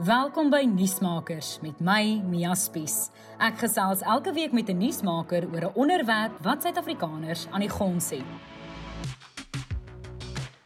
Welkom 0.00 0.48
by 0.48 0.62
Nuusmakers 0.64 1.58
met 1.60 1.76
my 1.84 2.16
Mia 2.24 2.54
Spies. 2.56 3.10
Ek 3.36 3.58
gesels 3.60 4.00
elke 4.00 4.32
week 4.32 4.54
met 4.56 4.70
'n 4.72 4.78
nuusmaker 4.80 5.44
oor 5.52 5.68
'n 5.68 5.74
onderwerp 5.76 6.32
wat 6.40 6.62
Suid-Afrikaners 6.62 7.46
aan 7.50 7.60
die 7.60 7.68
gons 7.68 8.10
het. 8.10 8.24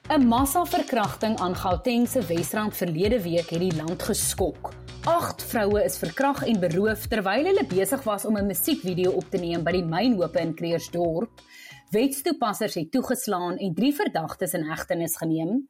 'n 0.08 0.26
Massa-verkrachting 0.28 1.38
aan 1.40 1.56
Gauteng 1.56 2.08
se 2.08 2.22
Wesrand 2.22 2.76
verlede 2.76 3.22
week 3.22 3.50
het 3.50 3.60
die 3.60 3.76
land 3.76 4.02
geskok. 4.02 4.72
8 5.04 5.42
vroue 5.42 5.84
is 5.84 5.98
verkragt 5.98 6.46
en 6.46 6.60
beroof 6.60 7.06
terwyl 7.06 7.44
hulle 7.44 7.66
besig 7.66 8.02
was 8.02 8.24
om 8.24 8.36
'n 8.36 8.46
musiekvideo 8.46 9.10
op 9.10 9.30
te 9.30 9.38
neem 9.38 9.64
by 9.64 9.72
die 9.72 9.84
mynhope 9.84 10.40
in 10.40 10.54
Kreersdorp. 10.54 11.30
Wetstoepassers 11.94 12.74
het 12.74 12.88
toegeslaan 12.90 13.60
en 13.62 13.74
drie 13.74 13.92
verdagtes 13.94 14.56
in 14.58 14.64
hegtenis 14.66 15.12
geneem. 15.20 15.60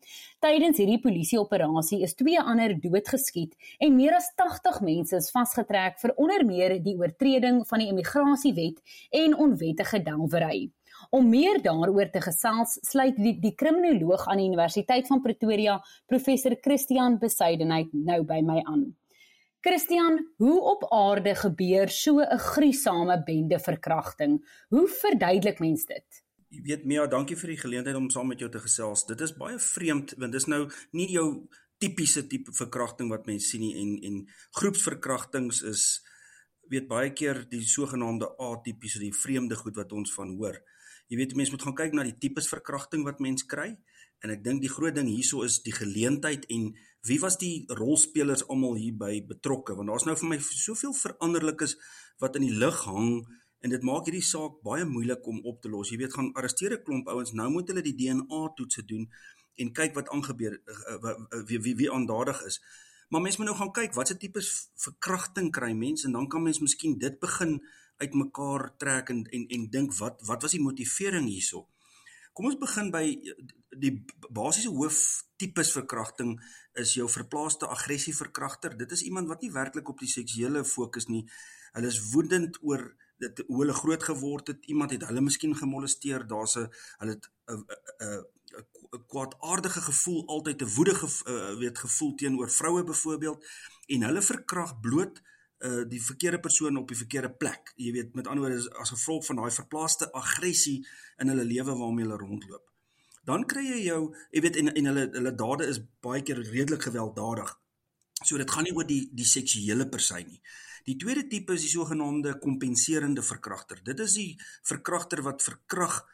Tydens 0.40 0.78
hierdie 0.80 1.00
polisieoperasie 1.02 1.98
is 2.06 2.16
twee 2.16 2.40
ander 2.40 2.72
doodgeskiet 2.80 3.52
en 3.84 3.92
meer 3.98 4.16
as 4.16 4.30
80 4.40 4.80
mense 4.86 5.20
is 5.20 5.28
vasgetrek 5.34 6.00
vir 6.00 6.14
onder 6.16 6.46
meer 6.48 6.78
die 6.80 6.96
oortreding 6.96 7.60
van 7.68 7.84
die 7.84 7.90
immigrasiewet 7.92 8.80
en 9.20 9.36
onwettige 9.36 10.00
delwery. 10.08 10.70
Om 11.12 11.28
meer 11.28 11.60
daaroor 11.60 12.08
te 12.08 12.24
gesels, 12.24 12.78
sluit 12.88 13.20
die, 13.20 13.36
die 13.42 13.52
kriminoloog 13.52 14.24
aan 14.24 14.40
die 14.40 14.48
Universiteit 14.48 15.12
van 15.12 15.20
Pretoria, 15.20 15.82
professor 16.08 16.56
Christian 16.64 17.20
Besuidenheid 17.20 17.92
nou 17.92 18.22
by 18.24 18.40
my 18.40 18.62
aan. 18.64 18.88
Christian, 19.66 20.20
hoe 20.36 20.60
op 20.60 20.84
aarde 20.94 21.34
gebeur 21.34 21.88
so 21.90 22.20
'n 22.20 22.38
gruisame 22.38 23.22
bende 23.24 23.58
verkrachting? 23.58 24.38
Hoe 24.68 24.88
verduidelik 24.88 25.58
mens 25.58 25.84
dit? 25.84 26.22
Jy 26.48 26.60
weet 26.62 26.84
Mia, 26.84 27.06
dankie 27.06 27.36
vir 27.36 27.48
die 27.48 27.58
geleentheid 27.58 27.96
om 27.96 28.10
saam 28.10 28.28
met 28.28 28.38
jou 28.38 28.50
te 28.50 28.60
gesels. 28.60 29.06
Dit 29.06 29.20
is 29.20 29.34
baie 29.36 29.58
vreemd 29.58 30.14
want 30.18 30.32
dis 30.32 30.46
nou 30.46 30.70
nie 30.92 31.10
jou 31.10 31.48
tipiese 31.78 32.26
tipe 32.26 32.52
verkrachting 32.52 33.10
wat 33.10 33.26
mense 33.26 33.48
sien 33.48 33.60
nie 33.60 33.74
en 33.74 33.98
en 34.02 34.28
groepsverkrachtings 34.50 35.62
is 35.62 36.02
weet 36.70 36.88
baie 36.88 37.10
keer 37.12 37.48
die 37.50 37.60
sogenaamde 37.60 38.38
atipiese, 38.38 38.98
die 38.98 39.14
vreemde 39.14 39.56
goed 39.56 39.76
wat 39.76 39.92
ons 39.92 40.14
van 40.14 40.36
hoor. 40.36 40.62
Jy 41.08 41.16
weet 41.16 41.34
mense 41.34 41.50
moet 41.50 41.62
gaan 41.62 41.74
kyk 41.74 41.92
na 41.92 42.02
die 42.02 42.18
tipes 42.18 42.48
verkrachting 42.48 43.04
wat 43.04 43.18
mense 43.18 43.46
kry 43.46 43.76
en 44.24 44.30
ek 44.30 44.44
dink 44.44 44.62
die 44.62 44.72
groot 44.72 44.94
ding 44.94 45.08
hierso 45.08 45.42
is 45.42 45.60
die 45.62 45.74
geleentheid 45.74 46.46
en 46.50 46.70
wie 47.06 47.18
was 47.22 47.38
die 47.38 47.66
rolspelers 47.68 48.46
almal 48.48 48.74
hier 48.74 48.96
by 48.98 49.20
betrokke 49.26 49.76
want 49.76 49.92
daar's 49.92 50.06
nou 50.08 50.16
vir 50.16 50.30
my 50.34 50.38
soveel 50.40 50.94
veranderlikes 50.96 51.76
wat 52.22 52.36
in 52.36 52.46
die 52.48 52.58
lug 52.64 52.84
hang 52.86 53.26
en 53.66 53.72
dit 53.72 53.86
maak 53.86 54.06
hierdie 54.06 54.24
saak 54.24 54.60
baie 54.66 54.84
moeilik 54.86 55.24
om 55.26 55.40
op 55.50 55.62
te 55.62 55.70
los. 55.72 55.90
Jy 55.90 55.98
weet 56.04 56.14
gaan 56.14 56.32
arresteer 56.38 56.76
'n 56.76 56.84
klomp 56.86 57.08
ouens, 57.08 57.32
nou 57.32 57.48
moet 57.50 57.68
hulle 57.68 57.82
die 57.82 57.96
DNA 58.00 58.42
toetse 58.56 58.84
doen 58.86 59.08
en 59.56 59.72
kyk 59.72 59.94
wat 59.94 60.08
aangebeur 60.08 60.54
eh, 60.54 61.42
wie 61.48 61.60
wie 61.64 61.74
wie 61.76 61.90
aandadig 61.92 62.42
is. 62.44 62.60
Maar 63.08 63.20
mense 63.20 63.38
moet 63.38 63.48
nou 63.48 63.58
gaan 63.58 63.72
kyk 63.72 63.94
watse 63.94 64.16
tipe 64.16 64.40
verkrachting 64.84 65.50
kry 65.50 65.72
mense 65.72 66.06
en 66.06 66.12
dan 66.12 66.28
kan 66.28 66.42
mens 66.42 66.60
miskien 66.60 66.98
dit 66.98 67.18
begin 67.20 67.62
uitmekaar 67.96 68.76
trek 68.76 69.08
en 69.08 69.24
en 69.24 69.46
en 69.48 69.70
dink 69.70 69.94
wat 69.98 70.22
wat 70.26 70.42
was 70.42 70.52
die 70.52 70.62
motivering 70.62 71.28
hierso? 71.28 71.66
Kom 72.36 72.50
ons 72.50 72.58
begin 72.60 72.90
by 72.92 73.04
die 73.80 73.92
basiese 74.28 74.68
hooftipes 74.68 75.70
verkrachting 75.72 76.34
is 76.76 76.92
jou 76.98 77.06
verplaaste 77.08 77.68
aggressie 77.72 78.12
verkragter. 78.16 78.74
Dit 78.76 78.92
is 78.92 79.06
iemand 79.08 79.30
wat 79.32 79.40
nie 79.40 79.52
werklik 79.54 79.88
op 79.88 80.02
die 80.04 80.10
seksuele 80.10 80.60
fokus 80.68 81.08
nie. 81.08 81.22
Hulle 81.72 81.88
is 81.88 82.00
woedend 82.12 82.58
oor 82.60 82.84
dit 83.24 83.40
hoe 83.48 83.62
hulle 83.62 83.76
groot 83.78 84.04
geword 84.04 84.52
het. 84.52 84.68
Iemand 84.68 84.92
het 84.92 85.06
hulle 85.08 85.24
miskien 85.24 85.56
gemolesteer. 85.56 86.26
Daar's 86.28 86.58
'n 86.60 86.68
hulle 87.00 87.16
'n 87.16 87.64
'n 88.96 89.06
kwaadaardige 89.08 89.80
gevoel, 89.88 90.26
altyd 90.28 90.62
'n 90.62 90.74
woedige 90.76 91.08
weet 91.58 91.78
gevoel 91.78 92.14
teenoor 92.14 92.50
vroue 92.50 92.84
byvoorbeeld 92.84 93.46
en 93.86 94.02
hulle 94.02 94.22
verkrag 94.22 94.80
bloot 94.80 95.22
uh 95.64 95.84
die 95.88 96.02
verkeerde 96.02 96.40
persoon 96.40 96.76
op 96.76 96.88
die 96.88 96.98
verkeerde 96.98 97.30
plek. 97.32 97.72
Jy 97.76 97.92
weet, 97.92 98.14
met 98.14 98.26
ander 98.26 98.44
woorde 98.44 98.80
as 98.80 98.92
gevolg 98.92 99.24
van 99.26 99.40
daai 99.40 99.50
verplaaste 99.50 100.10
aggressie 100.12 100.82
in 101.22 101.32
hulle 101.32 101.44
lewe 101.44 101.76
waarmee 101.78 102.04
hulle 102.04 102.18
rondloop. 102.20 102.64
Dan 103.26 103.46
kry 103.50 103.64
jy 103.64 103.78
jou, 103.86 104.00
jy 104.30 104.42
weet 104.44 104.56
en 104.60 104.72
en 104.74 104.90
hulle 104.92 105.06
hulle 105.14 105.34
dade 105.34 105.66
is 105.66 105.80
baie 106.04 106.22
keer 106.22 106.42
redelik 106.44 106.88
gewelddadig. 106.88 107.54
So 108.22 108.38
dit 108.38 108.50
gaan 108.50 108.68
nie 108.68 108.74
oor 108.76 108.86
die 108.88 109.02
die 109.12 109.28
seksuele 109.28 109.88
persy 109.88 110.22
nie. 110.26 110.40
Die 110.86 110.96
tweede 111.00 111.26
tipe 111.26 111.56
is 111.56 111.64
die 111.66 111.72
sogenaamde 111.72 112.36
kompenserende 112.38 113.22
verkragter. 113.26 113.80
Dit 113.82 114.00
is 114.04 114.14
die 114.20 114.36
verkragter 114.68 115.24
wat 115.26 115.42
verkrag 115.42 116.04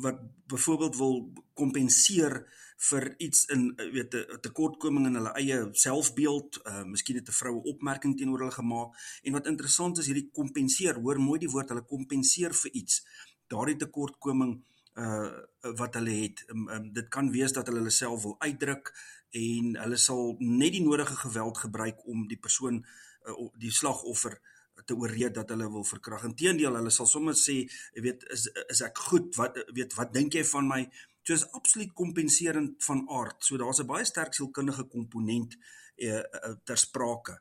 wat 0.00 0.22
byvoorbeeld 0.48 0.96
wil 0.96 1.18
kompenseer 1.52 2.38
vir 2.76 3.14
iets 3.18 3.44
in 3.54 3.72
weet 3.76 4.14
'n 4.14 4.40
tekortkoming 4.40 5.06
in 5.06 5.14
hulle 5.14 5.32
eie 5.40 5.68
selfbeeld, 5.72 6.60
uh 6.66 6.84
miskien 6.84 7.16
het 7.16 7.28
'n 7.28 7.38
vroue 7.40 7.62
opmerking 7.62 8.16
teenoor 8.16 8.38
hulle 8.38 8.58
gemaak 8.60 8.96
en 9.22 9.32
wat 9.32 9.46
interessant 9.46 9.98
is 9.98 10.06
hierdie 10.06 10.30
kompenseer, 10.32 10.94
hoor 10.94 11.18
mooi 11.18 11.38
die 11.38 11.50
woord, 11.50 11.68
hulle 11.68 11.84
kompenseer 11.84 12.54
vir 12.54 12.70
iets. 12.72 13.06
Daardie 13.46 13.76
tekortkoming 13.76 14.62
uh 14.94 15.30
wat 15.76 15.94
hulle 15.94 16.10
het. 16.10 16.44
Um, 16.48 16.68
um, 16.68 16.92
dit 16.92 17.08
kan 17.08 17.30
wees 17.30 17.52
dat 17.52 17.66
hulle 17.66 17.78
hulle 17.78 17.90
self 17.90 18.22
wil 18.22 18.36
uitdruk 18.38 18.92
en 19.30 19.76
hulle 19.76 19.96
sal 19.96 20.36
net 20.38 20.72
die 20.72 20.82
nodige 20.82 21.16
geweld 21.16 21.58
gebruik 21.58 22.06
om 22.06 22.28
die 22.28 22.38
persoon 22.38 22.86
uh, 23.26 23.48
die 23.58 23.70
slagoffer 23.70 24.32
uh 24.32 24.52
te 24.84 24.96
ooreed 24.96 25.34
dat 25.34 25.48
hulle 25.48 25.70
wil 25.70 25.84
verkrag. 25.84 26.24
Inteendeel, 26.28 26.74
hulle 26.78 26.92
sal 26.92 27.08
sommer 27.08 27.36
sê, 27.38 27.60
jy 27.94 28.04
weet, 28.04 28.24
is 28.34 28.48
is 28.72 28.82
ek 28.86 28.98
goed? 29.08 29.30
Wat 29.38 29.58
weet, 29.76 29.94
wat 29.98 30.12
dink 30.16 30.34
jy 30.36 30.44
van 30.50 30.68
my? 30.70 30.80
So 31.24 31.32
is 31.32 31.46
absoluut 31.56 31.92
kompenserend 31.96 32.84
van 32.84 33.04
aard. 33.08 33.44
So 33.44 33.56
daar's 33.56 33.80
'n 33.80 33.86
baie 33.86 34.04
sterk 34.04 34.34
sielkundige 34.34 34.84
komponent 34.84 35.56
eh, 35.96 36.18
eh, 36.18 36.54
ter 36.64 36.78
sprake. 36.78 37.40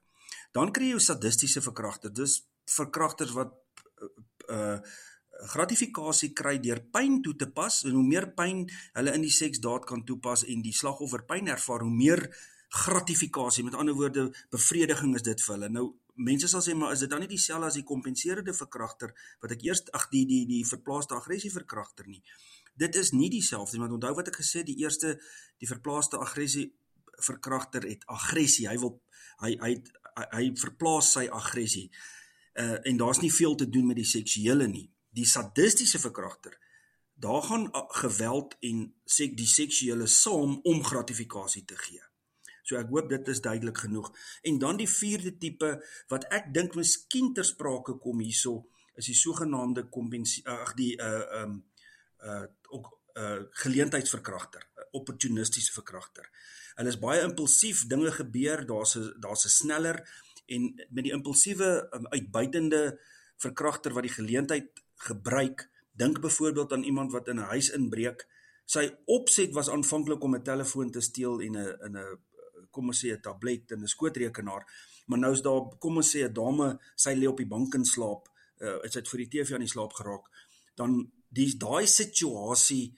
Dan 0.51 0.71
kry 0.71 0.83
jy 0.83 0.89
jou 0.89 0.99
sadistiese 0.99 1.61
verkragter. 1.61 2.13
Dis 2.13 2.47
verkragters 2.65 3.31
wat 3.31 3.53
uh 4.49 4.79
gratifikasie 5.33 6.29
kry 6.33 6.59
deur 6.61 6.79
pyn 6.93 7.21
toe 7.21 7.35
te 7.35 7.47
pas 7.51 7.83
en 7.83 7.91
hoe 7.91 8.07
meer 8.07 8.27
pyn 8.37 8.69
hulle 8.93 9.13
in 9.17 9.21
die 9.21 9.33
seksdaad 9.33 9.85
kan 9.85 10.03
toepas 10.05 10.43
en 10.45 10.61
die 10.61 10.73
slagoffer 10.73 11.25
pyn 11.25 11.47
ervaar 11.47 11.81
hoe 11.81 11.91
meer 11.91 12.21
gratifikasie 12.69 13.63
met 13.63 13.73
ander 13.73 13.97
woorde 13.97 14.31
bevrediging 14.51 15.15
is 15.15 15.25
dit 15.25 15.41
vir 15.41 15.55
hulle 15.55 15.69
nou 15.69 15.87
mense 16.15 16.47
sal 16.47 16.61
sê 16.61 16.75
maar 16.77 16.93
is 16.93 17.01
dit 17.03 17.09
dan 17.09 17.23
nie 17.23 17.31
dieselfde 17.31 17.67
as 17.67 17.77
die 17.79 17.85
kompenserende 17.87 18.53
verkragter 18.53 19.13
wat 19.41 19.55
ek 19.55 19.65
eers 19.65 19.83
ag 19.97 20.09
die 20.11 20.25
die 20.29 20.43
die 20.49 20.63
verplaaste 20.67 21.17
aggressie 21.17 21.51
verkragter 21.51 22.07
nie. 22.07 22.21
Dit 22.73 22.95
is 22.95 23.11
nie 23.11 23.29
dieselfde 23.29 23.77
want 23.81 23.93
onthou 23.97 24.13
wat 24.17 24.31
ek 24.31 24.39
gesê 24.41 24.63
die 24.65 24.79
eerste 24.81 25.17
die 25.61 25.69
verplaaste 25.69 26.17
aggressie 26.17 26.71
verkragter 27.21 27.85
het 27.87 28.05
aggressie. 28.11 28.67
Hy 28.67 28.77
wil 28.81 28.97
hy 29.43 29.53
hy 29.61 29.75
hy, 30.31 30.43
verplaas 30.61 31.13
sy 31.17 31.27
aggressie. 31.31 31.89
Uh 32.53 32.79
en 32.89 32.97
daar's 32.97 33.21
nie 33.21 33.33
veel 33.33 33.55
te 33.55 33.69
doen 33.69 33.87
met 33.89 33.97
die 34.01 34.09
seksuele 34.09 34.67
nie. 34.67 34.89
Die 35.13 35.29
sadistiese 35.29 35.99
verkragter 36.01 36.57
daar 37.23 37.41
gaan 37.41 37.69
geweld 37.71 38.55
en 38.59 38.87
sek 39.05 39.37
die 39.37 39.47
seksuele 39.47 40.07
saam 40.07 40.57
om 40.63 40.83
gratifikasie 40.83 41.63
te 41.65 41.77
gee. 41.77 42.01
So 42.63 42.79
ek 42.79 42.89
hoop 42.91 43.09
dit 43.11 43.27
is 43.27 43.41
duidelik 43.43 43.77
genoeg. 43.83 44.09
En 44.41 44.57
dan 44.59 44.79
die 44.79 44.89
vierde 44.89 45.35
tipe 45.37 45.75
wat 46.11 46.25
ek 46.31 46.49
dink 46.55 46.75
miskien 46.79 47.33
ter 47.35 47.47
sprake 47.47 47.97
kom 48.01 48.23
hierso 48.23 48.63
is 48.95 49.09
die 49.09 49.17
sogenaamde 49.17 49.87
kompensie 49.93 50.43
ag 50.49 50.73
die 50.79 50.93
uh 51.01 51.43
um 51.43 51.61
uh 52.23 52.45
ook 52.73 52.91
uh 53.13 53.43
geleentheidsverkragter, 53.61 54.63
opportunistiese 54.97 55.73
verkragter. 55.73 56.29
Hulle 56.75 56.89
is 56.89 56.97
baie 56.97 57.21
impulsief, 57.21 57.83
dinge 57.87 58.11
gebeur, 58.11 58.65
daar's 58.65 58.95
'n 58.97 59.13
daar's 59.21 59.45
'n 59.45 59.49
sneller 59.49 60.01
en 60.45 60.73
met 60.89 61.03
die 61.03 61.13
impulsiewe 61.13 61.87
um, 61.93 62.07
uitbuitende 62.07 62.99
verkragter 63.37 63.93
wat 63.93 64.07
die 64.07 64.17
geleentheid 64.17 64.81
gebruik, 65.07 65.69
dink 65.91 66.21
byvoorbeeld 66.21 66.73
aan 66.73 66.83
iemand 66.83 67.11
wat 67.11 67.27
in 67.27 67.39
'n 67.39 67.51
huis 67.53 67.69
inbreek. 67.69 68.27
Sy 68.65 68.89
opset 69.05 69.53
was 69.53 69.69
aanvanklik 69.69 70.23
om 70.23 70.35
'n 70.35 70.43
telefoon 70.43 70.91
te 70.91 71.01
steel 71.01 71.41
en 71.41 71.57
'n 71.57 71.77
in 71.85 71.97
'n 71.97 72.19
kom 72.71 72.87
ons 72.87 73.05
sê 73.05 73.13
'n 73.13 73.21
tablet 73.21 73.71
en 73.71 73.81
'n 73.81 73.87
skootrekenaar, 73.87 74.63
maar 75.05 75.19
nou 75.19 75.33
is 75.33 75.41
daar 75.41 75.61
kom 75.79 75.97
ons 75.97 76.15
sê 76.15 76.23
'n 76.23 76.33
dame, 76.33 76.79
sy 76.95 77.13
lê 77.13 77.27
op 77.27 77.37
die 77.37 77.53
bank 77.55 77.73
en 77.73 77.85
slaap, 77.85 78.29
uh, 78.59 78.79
is 78.83 78.91
dit 78.91 79.09
vir 79.09 79.17
die 79.17 79.27
TV 79.27 79.53
aan 79.53 79.65
die 79.65 79.75
slaap 79.75 79.93
geraak, 79.93 80.25
dan 80.75 81.11
dis 81.33 81.57
daai 81.59 81.87
situasie 81.89 82.93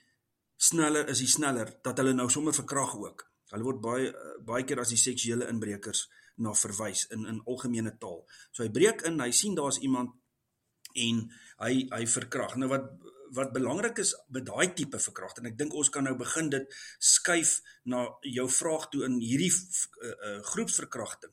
sneller 0.56 1.08
is 1.12 1.22
die 1.24 1.30
sneller 1.30 1.72
dat 1.84 1.98
hulle 2.00 2.14
nou 2.16 2.28
sommer 2.32 2.54
verkrag 2.56 2.94
ook. 3.00 3.26
Hulle 3.52 3.66
word 3.66 3.82
baie 3.82 4.06
uh, 4.10 4.36
baie 4.46 4.64
keer 4.68 4.82
as 4.82 4.92
die 4.92 5.00
seksuele 5.00 5.48
inbrekers 5.52 6.06
na 6.44 6.52
verwys 6.56 7.06
in 7.14 7.26
in 7.30 7.42
algemene 7.48 7.96
taal. 8.00 8.22
So 8.52 8.64
hy 8.64 8.70
breek 8.72 9.04
in, 9.08 9.20
hy 9.20 9.32
sien 9.32 9.56
daar's 9.56 9.80
iemand 9.84 10.16
en 10.96 11.26
hy 11.62 11.86
hy 11.92 12.02
verkrag. 12.16 12.56
Nou 12.60 12.70
wat 12.72 12.90
wat 13.36 13.52
belangrik 13.52 13.98
is 13.98 14.14
met 14.32 14.46
daai 14.46 14.72
tipe 14.78 14.98
verkrachting. 15.02 15.48
Ek 15.50 15.56
dink 15.58 15.74
ons 15.74 15.90
kan 15.92 16.06
nou 16.06 16.14
begin 16.18 16.50
dit 16.52 16.76
skuif 17.02 17.58
na 17.90 18.04
jou 18.22 18.46
vraag 18.48 18.86
toe 18.92 19.02
in 19.08 19.18
hierdie 19.20 19.50
uh, 19.52 20.12
uh, 20.12 20.36
groepsverkrachting. 20.52 21.32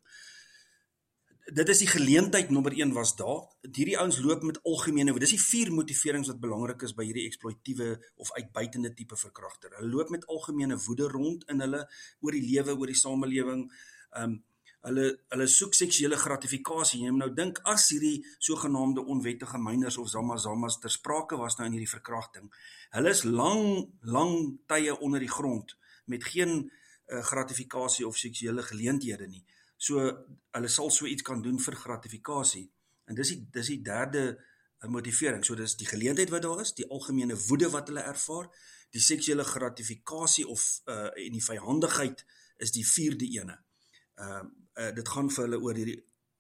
Dit 1.52 1.68
is 1.70 1.82
die 1.84 1.88
geleentheid 1.92 2.50
nommer 2.50 2.72
1 2.72 2.94
was 2.96 3.16
daar. 3.20 3.42
Hierdie 3.68 3.98
ouens 4.00 4.22
loop 4.24 4.46
met 4.48 4.62
algemene, 4.64 5.12
dis 5.20 5.34
die 5.36 5.42
vier 5.42 5.74
motiverings 5.76 6.30
wat 6.32 6.40
belangrik 6.40 6.86
is 6.88 6.94
by 6.96 7.04
hierdie 7.04 7.26
eksploitiewe 7.28 7.98
of 8.24 8.32
uitbuitende 8.38 8.94
tipe 8.96 9.18
verkragter. 9.20 9.74
Hulle 9.76 9.92
loop 9.92 10.14
met 10.14 10.24
algemene 10.32 10.78
woede 10.86 11.10
rond 11.12 11.44
in 11.52 11.60
hulle 11.60 11.82
oor 12.24 12.38
die 12.38 12.46
lewe, 12.48 12.78
oor 12.78 12.88
die 12.88 13.00
samelewing. 13.00 13.68
Ehm 14.16 14.32
um, 14.32 14.42
hulle 14.84 15.04
hulle 15.32 15.48
soek 15.48 15.76
seksuele 15.76 16.18
gratifikasie. 16.20 17.02
Jy 17.04 17.12
moet 17.12 17.24
nou 17.24 17.30
dink 17.36 17.60
as 17.72 17.86
hierdie 17.92 18.18
sogenaamde 18.44 19.04
onwettige 19.08 19.60
myners 19.60 19.98
of 20.00 20.10
zamazamas 20.12 20.80
ter 20.84 20.92
sprake 20.92 21.40
was 21.40 21.56
nou 21.60 21.68
in 21.70 21.78
hierdie 21.78 21.92
verkrachting. 21.92 22.50
Hulle 22.96 23.14
is 23.16 23.24
lang 23.28 23.64
lang 24.16 24.34
tye 24.68 24.96
onder 25.00 25.24
die 25.24 25.32
grond 25.32 25.76
met 26.12 26.24
geen 26.28 26.56
uh, 26.64 27.22
gratifikasie 27.24 28.08
of 28.08 28.20
seksuele 28.20 28.64
geleenthede 28.64 29.28
nie. 29.28 29.44
So 29.84 30.04
hulle 30.56 30.72
sal 30.72 30.92
so 30.94 31.10
iets 31.10 31.26
kan 31.28 31.42
doen 31.44 31.60
vir 31.60 31.76
gratifikasie. 31.76 32.66
En 33.10 33.18
dis 33.20 33.34
die 33.34 33.42
dis 33.52 33.72
die 33.74 33.82
derde 33.84 34.24
uh, 34.32 34.90
motivering. 34.92 35.44
So 35.44 35.58
dis 35.60 35.76
die 35.80 35.90
geleentheid 35.90 36.32
wat 36.32 36.46
daar 36.46 36.64
is, 36.64 36.76
die 36.78 36.88
algemene 36.88 37.38
woede 37.48 37.72
wat 37.74 37.92
hulle 37.92 38.06
ervaar, 38.14 38.48
die 38.94 39.04
seksuele 39.04 39.44
gratifikasie 39.48 40.48
of 40.48 40.64
uh 40.92 41.10
en 41.20 41.36
die 41.36 41.44
vyhandigheid 41.44 42.26
is 42.64 42.72
die 42.76 42.86
vierde 42.88 43.28
ene. 43.40 43.60
Ehm 44.16 44.50
uh, 44.50 44.50
uh, 44.82 44.92
dit 44.96 45.10
gaan 45.16 45.30
vir 45.30 45.48
hulle 45.48 45.62
oor 45.62 45.78
hierdie 45.78 46.00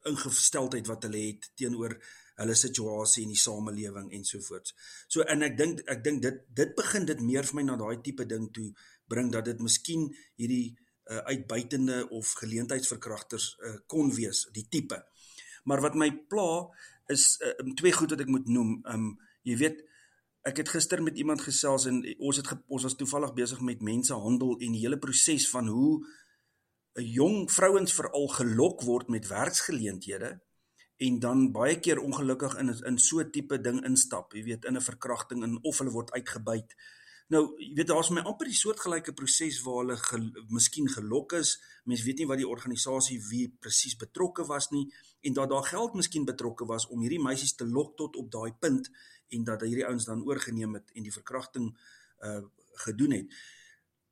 ingesteldheid 0.09 0.87
wat 0.89 1.07
hulle 1.07 1.21
het 1.27 1.51
teenoor 1.59 1.95
hulle 2.41 2.55
situasie 2.57 3.23
in 3.27 3.33
die 3.33 3.39
samelewing 3.39 4.09
en 4.17 4.23
so 4.25 4.41
voort. 4.41 4.73
So 5.07 5.25
en 5.29 5.45
ek 5.45 5.57
dink 5.57 5.83
ek 5.91 6.01
dink 6.05 6.23
dit 6.23 6.39
dit 6.61 6.73
begin 6.77 7.05
dit 7.09 7.21
meer 7.21 7.45
vir 7.49 7.59
my 7.59 7.65
na 7.67 7.77
daai 7.81 8.01
tipe 8.05 8.25
ding 8.29 8.49
toe 8.55 8.71
bring 9.09 9.29
dat 9.33 9.45
dit 9.51 9.61
miskien 9.61 10.07
hierdie 10.39 10.73
uh, 11.11 11.17
uitbuitende 11.17 12.09
of 12.09 12.31
geleentheidsverkragters 12.39 13.57
uh, 13.59 13.75
kon 13.88 14.13
wees, 14.15 14.47
die 14.51 14.67
tipe. 14.69 15.00
Maar 15.63 15.81
wat 15.81 15.95
my 15.95 16.09
pla 16.29 16.69
is 17.11 17.39
uh, 17.44 17.73
twee 17.75 17.91
goed 17.91 18.15
wat 18.15 18.23
ek 18.23 18.31
moet 18.31 18.47
noem. 18.47 18.79
Um 18.88 19.09
jy 19.44 19.57
weet 19.59 19.81
ek 20.47 20.61
het 20.61 20.69
gister 20.71 21.01
met 21.03 21.17
iemand 21.19 21.41
gesels 21.44 21.85
en 21.88 22.00
ons 22.19 22.38
het 22.39 22.47
ons 22.67 22.83
was 22.83 22.95
toevallig 23.00 23.33
besig 23.35 23.59
met 23.63 23.83
mensehandel 23.83 24.57
en 24.59 24.75
die 24.75 24.83
hele 24.83 25.00
proses 25.00 25.50
van 25.51 25.67
hoe 25.67 26.03
'n 26.95 27.07
jong 27.17 27.51
vrouens 27.51 27.94
veral 27.94 28.27
gelok 28.27 28.83
word 28.83 29.09
met 29.09 29.27
werksgeleenthede 29.27 30.39
en 30.97 31.19
dan 31.19 31.51
baie 31.51 31.79
keer 31.79 32.00
ongelukkig 32.00 32.57
in 32.61 32.69
in 32.85 32.97
so 32.97 33.19
'n 33.19 33.31
tipe 33.31 33.61
ding 33.61 33.83
instap, 33.85 34.33
jy 34.33 34.44
weet 34.44 34.65
in 34.65 34.77
'n 34.77 34.81
verkrachting 34.81 35.44
en 35.44 35.59
of 35.63 35.77
hulle 35.77 35.91
word 35.91 36.11
uitgebuit. 36.11 36.75
Nou, 37.33 37.44
jy 37.57 37.71
weet 37.77 37.89
daar's 37.89 38.12
my 38.13 38.21
amper 38.27 38.50
die 38.50 38.57
soortgelyke 38.57 39.13
proses 39.18 39.62
waar 39.65 39.80
hulle 39.80 39.95
gel, 39.97 40.25
miskien 40.53 40.89
gelok 40.91 41.33
is. 41.39 41.56
Mense 41.89 42.06
weet 42.06 42.21
nie 42.21 42.27
wat 42.30 42.41
die 42.41 42.50
organisasie 42.50 43.18
wie 43.30 43.47
presies 43.63 43.95
betrokke 43.97 44.45
was 44.50 44.69
nie 44.74 44.83
en 45.25 45.38
dat 45.39 45.50
daar 45.50 45.65
geld 45.65 45.95
miskien 45.97 46.27
betrokke 46.27 46.68
was 46.69 46.85
om 46.94 47.01
hierdie 47.01 47.21
meisies 47.24 47.56
te 47.57 47.65
lok 47.65 47.95
tot 47.97 48.19
op 48.21 48.30
daai 48.31 48.51
punt 48.65 48.91
en 49.33 49.47
dat 49.47 49.65
hierdie 49.65 49.88
ouens 49.88 50.06
dan 50.06 50.21
oorgeneem 50.27 50.77
het 50.77 50.94
en 50.94 51.07
die 51.07 51.15
verkrachting 51.15 51.71
uh 52.24 52.41
gedoen 52.83 53.12
het. 53.13 53.33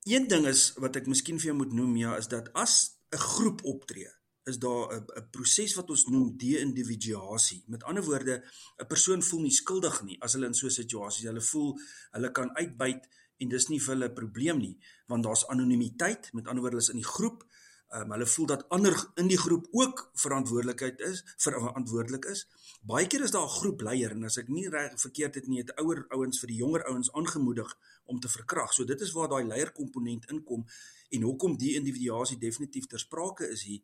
Een 0.06 0.27
ding 0.29 0.44
is 0.45 0.67
wat 0.77 1.00
ek 1.00 1.07
miskien 1.09 1.39
vir 1.41 1.50
jou 1.50 1.56
moet 1.57 1.71
noem 1.74 1.95
ja 1.97 2.12
is 2.21 2.27
dat 2.29 2.51
as 2.53 2.97
'n 3.09 3.17
groep 3.17 3.63
optree, 3.65 4.09
is 4.43 4.57
daar 4.59 4.93
'n 4.93 5.05
'n 5.19 5.29
proses 5.31 5.73
wat 5.75 5.89
ons 5.89 6.05
noem 6.05 6.38
de-individuasie. 6.38 7.63
Met 7.67 7.83
ander 7.83 8.03
woorde, 8.03 8.43
'n 8.77 8.88
persoon 8.88 9.23
voel 9.23 9.41
nie 9.41 9.51
skuldig 9.51 10.03
nie 10.03 10.21
as 10.21 10.33
hulle 10.33 10.45
in 10.45 10.53
so 10.53 10.65
'n 10.65 10.71
situasie 10.81 11.23
is. 11.23 11.29
Hulle 11.29 11.41
voel 11.41 11.79
hulle 12.11 12.31
kan 12.31 12.55
uitbuit 12.55 13.07
en 13.38 13.49
dis 13.49 13.67
nie 13.67 13.79
vir 13.79 13.93
hulle 13.93 14.09
'n 14.09 14.13
probleem 14.13 14.57
nie, 14.57 14.77
want 15.07 15.23
daar's 15.23 15.47
anonimiteit. 15.47 16.33
Met 16.33 16.47
ander 16.47 16.61
woorde, 16.61 16.77
hulle 16.77 16.88
is 16.88 16.89
in 16.89 17.01
die 17.01 17.13
groep. 17.17 17.45
Um, 17.93 18.11
hulle 18.11 18.25
voel 18.25 18.45
dat 18.45 18.69
ander 18.69 18.95
in 19.15 19.27
die 19.27 19.38
groep 19.38 19.67
ook 19.71 20.11
verantwoordelikheid 20.13 20.99
is, 20.99 21.23
verantwoordelik 21.38 22.25
is. 22.25 22.47
Baie 22.88 23.07
keer 23.07 23.21
is 23.21 23.31
daar 23.31 23.43
'n 23.43 23.57
groepleier 23.59 24.11
en 24.11 24.23
as 24.23 24.38
ek 24.38 24.47
nie 24.47 24.69
reg 24.69 24.93
verkeerd 24.95 25.35
het 25.35 25.47
nie, 25.47 25.57
het 25.57 25.75
ouer 25.75 26.05
ouens 26.09 26.39
vir 26.39 26.47
die 26.47 26.55
jonger 26.55 26.83
ouens 26.83 27.11
aangemoedig 27.11 27.77
om 28.05 28.19
te 28.19 28.29
verkrag. 28.29 28.73
So 28.73 28.85
dit 28.85 29.01
is 29.01 29.11
waar 29.11 29.27
daai 29.27 29.43
leierkomponent 29.43 30.25
inkom 30.25 30.65
en 31.09 31.21
hoekom 31.21 31.57
die 31.57 31.75
individuasie 31.75 32.38
definitief 32.38 32.88
ter 32.88 32.99
sprake 32.99 33.49
is 33.49 33.63
hier. 33.63 33.81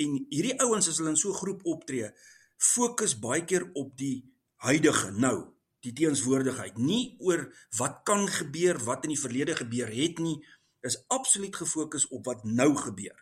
En 0.00 0.18
hierdie 0.32 0.56
ouens 0.64 0.88
as 0.88 0.98
hulle 1.00 1.12
in 1.14 1.20
so 1.20 1.30
'n 1.30 1.40
groep 1.42 1.64
optree, 1.64 2.10
fokus 2.56 3.18
baie 3.18 3.44
keer 3.44 3.70
op 3.72 3.96
die 3.96 4.24
huidige 4.56 5.10
nou, 5.10 5.48
die 5.80 5.92
teenswoordigheid, 5.92 6.76
nie 6.78 7.16
oor 7.18 7.48
wat 7.78 8.00
kan 8.04 8.28
gebeur, 8.28 8.78
wat 8.84 9.04
in 9.04 9.14
die 9.14 9.20
verlede 9.20 9.56
gebeur 9.56 9.88
het 9.88 10.18
nie, 10.18 10.36
is 10.80 11.04
absoluut 11.08 11.56
gefokus 11.56 12.08
op 12.08 12.24
wat 12.24 12.44
nou 12.44 12.74
gebeur. 12.76 13.16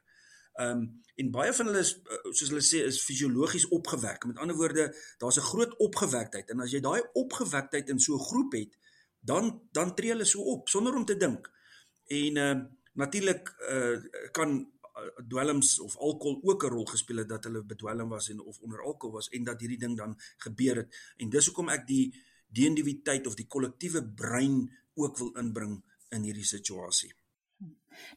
Ehm 0.59 0.71
um, 0.71 0.89
en 1.19 1.31
baie 1.35 1.53
van 1.53 1.67
hulle 1.67 1.81
is 1.83 1.97
eh, 1.99 2.19
soos 2.31 2.51
hulle 2.53 2.63
sê 2.63 2.81
is 2.87 3.01
fisiologies 3.03 3.65
opgewek. 3.75 4.25
Met 4.27 4.39
ander 4.39 4.57
woorde, 4.57 4.95
daar's 5.19 5.39
'n 5.39 5.51
groot 5.51 5.77
opgewektheid 5.77 6.51
en 6.51 6.61
as 6.61 6.71
jy 6.71 6.81
daai 6.81 7.03
opgewektheid 7.13 7.89
in 7.89 7.99
so 7.99 8.15
'n 8.15 8.27
groep 8.31 8.53
het, 8.53 8.77
dan 9.21 9.61
dan 9.73 9.95
tree 9.95 10.11
hulle 10.11 10.25
so 10.25 10.41
op 10.41 10.69
sonder 10.69 10.95
om 10.95 11.05
te 11.05 11.17
dink. 11.17 11.51
En 12.07 12.37
uh 12.37 12.57
natuurlik 12.93 13.55
uh 13.71 13.99
kan 14.33 14.73
dwelms 15.29 15.79
of 15.81 15.97
alkohol 15.97 16.41
ook 16.43 16.65
'n 16.65 16.73
rol 16.73 16.85
gespeel 16.85 17.17
het 17.17 17.29
dat 17.29 17.45
hulle 17.45 17.65
bedwelm 17.65 18.09
was 18.09 18.29
en 18.29 18.41
of 18.41 18.61
onder 18.61 18.83
alkohol 18.83 19.15
was 19.15 19.29
en 19.29 19.45
dat 19.45 19.61
hierdie 19.61 19.79
ding 19.79 19.97
dan 19.97 20.17
gebeur 20.37 20.77
het. 20.77 20.97
En 21.17 21.29
dis 21.29 21.47
hoekom 21.47 21.69
ek 21.69 21.87
die 21.87 22.15
die 22.49 22.67
individualiteit 22.67 23.27
of 23.27 23.35
die 23.35 23.47
kollektiewe 23.47 24.03
brein 24.05 24.71
ook 24.95 25.19
wil 25.19 25.33
inbring 25.37 25.83
in 26.09 26.23
hierdie 26.23 26.47
situasie. 26.47 27.13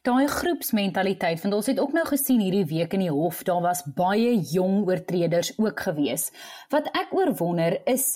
Daai 0.06 0.28
groepsmentaliteit, 0.30 1.40
want 1.42 1.54
ons 1.54 1.66
het 1.66 1.80
ook 1.82 1.92
nou 1.96 2.04
gesien 2.06 2.40
hierdie 2.40 2.66
week 2.70 2.94
in 2.96 3.04
die 3.06 3.10
hof, 3.10 3.42
daar 3.46 3.62
was 3.64 3.82
baie 3.96 4.36
jong 4.52 4.86
oortreders 4.86 5.52
ook 5.58 5.80
gewees. 5.80 6.30
Wat 6.70 6.88
ek 6.96 7.14
oor 7.16 7.34
wonder 7.40 7.80
is 7.90 8.14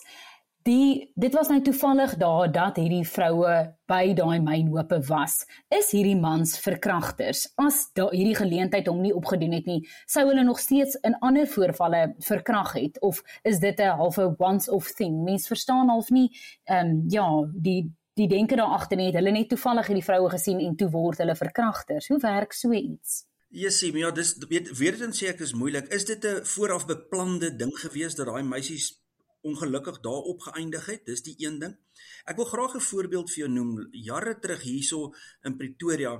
Die 0.66 1.12
dit 1.14 1.34
was 1.34 1.46
nou 1.48 1.60
toevallig 1.62 2.16
daar 2.18 2.48
dat 2.52 2.78
hierdie 2.80 3.04
vroue 3.06 3.54
by 3.86 4.14
daai 4.18 4.40
mynhope 4.42 4.98
was. 5.06 5.44
Is 5.70 5.92
hierdie 5.94 6.16
mans 6.18 6.56
verkragters? 6.58 7.44
As 7.62 7.84
hierdie 7.94 8.34
geleentheid 8.34 8.90
hom 8.90 8.98
nie 9.04 9.14
opgedoen 9.14 9.54
het 9.54 9.68
nie, 9.70 9.84
sou 10.10 10.24
hulle 10.26 10.42
nog 10.42 10.58
steeds 10.58 10.98
in 11.06 11.14
ander 11.22 11.46
voorvalle 11.46 12.16
verkrag 12.26 12.74
het 12.80 12.98
of 13.06 13.22
is 13.44 13.62
dit 13.62 13.78
'n 13.78 13.94
halfe 14.02 14.34
once 14.38 14.70
off 14.70 14.90
thing? 14.98 15.22
Mens 15.22 15.46
verstaan 15.46 15.88
half 15.88 16.10
nie 16.10 16.34
ehm 16.64 16.86
um, 16.86 17.04
ja, 17.08 17.28
die 17.52 17.94
die 18.14 18.28
denke 18.28 18.56
daar 18.56 18.74
agter 18.74 18.96
net 18.96 19.14
hulle 19.14 19.30
net 19.30 19.48
toevallig 19.48 19.86
hierdie 19.86 20.04
vroue 20.04 20.30
gesien 20.30 20.60
en 20.60 20.76
toe 20.76 20.90
word 20.90 21.18
hulle 21.18 21.36
verkragters. 21.36 22.08
Hoe 22.08 22.18
werk 22.18 22.52
so 22.52 22.72
iets? 22.72 23.24
Jessie, 23.48 23.96
ja, 23.96 24.10
dis 24.10 24.34
weet 24.48 24.78
weet 24.78 24.98
dit 24.98 25.14
sê 25.14 25.28
ek 25.28 25.40
is 25.40 25.54
moeilik. 25.54 25.86
Is 25.94 26.04
dit 26.04 26.24
'n 26.24 26.44
vooraf 26.44 26.86
beplande 26.86 27.56
ding 27.56 27.78
gewees 27.78 28.14
dat 28.14 28.26
daai 28.26 28.42
meisies 28.42 29.05
ongelukkig 29.46 30.00
daarop 30.04 30.40
geëindig 30.48 30.86
het. 30.90 31.04
Dis 31.06 31.22
die 31.22 31.36
een 31.38 31.58
ding. 31.62 31.76
Ek 32.24 32.36
wil 32.36 32.48
graag 32.50 32.74
'n 32.74 32.88
voorbeeld 32.90 33.30
vir 33.30 33.38
jou 33.44 33.50
noem. 33.50 33.88
Jare 33.90 34.38
terug 34.38 34.62
hierso 34.62 35.14
in 35.42 35.56
Pretoria 35.56 36.14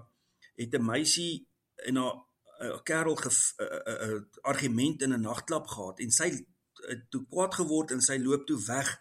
het 0.55 0.75
'n 0.75 0.85
meisie 0.85 1.49
en 1.87 1.97
haar 1.97 2.17
'n 2.61 2.83
kerel 2.83 3.17
'n 3.17 4.29
argument 4.43 5.03
in 5.03 5.13
'n 5.13 5.21
nagklub 5.21 5.67
gehad 5.67 6.01
en 6.01 6.11
sy 6.11 6.47
het 6.89 7.11
toe 7.11 7.27
kwaad 7.29 7.55
geword 7.55 7.91
en 7.91 8.01
sy 8.01 8.19
loop 8.19 8.47
toe 8.47 8.65
weg 8.67 9.01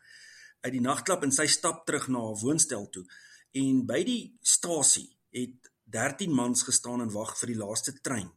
uit 0.61 0.73
die 0.73 0.81
nagklub 0.81 1.23
en 1.23 1.31
sy 1.31 1.45
stap 1.47 1.85
terug 1.85 2.07
na 2.07 2.19
haar 2.19 2.39
woonstel 2.41 2.89
toe. 2.89 3.05
En 3.51 3.85
by 3.85 4.03
die 4.03 4.37
stasie 4.41 5.17
het 5.29 5.71
13 5.83 6.33
mans 6.33 6.63
gestaan 6.63 7.01
en 7.01 7.11
wag 7.13 7.37
vir 7.39 7.53
die 7.53 7.59
laaste 7.59 7.93
trein. 8.01 8.31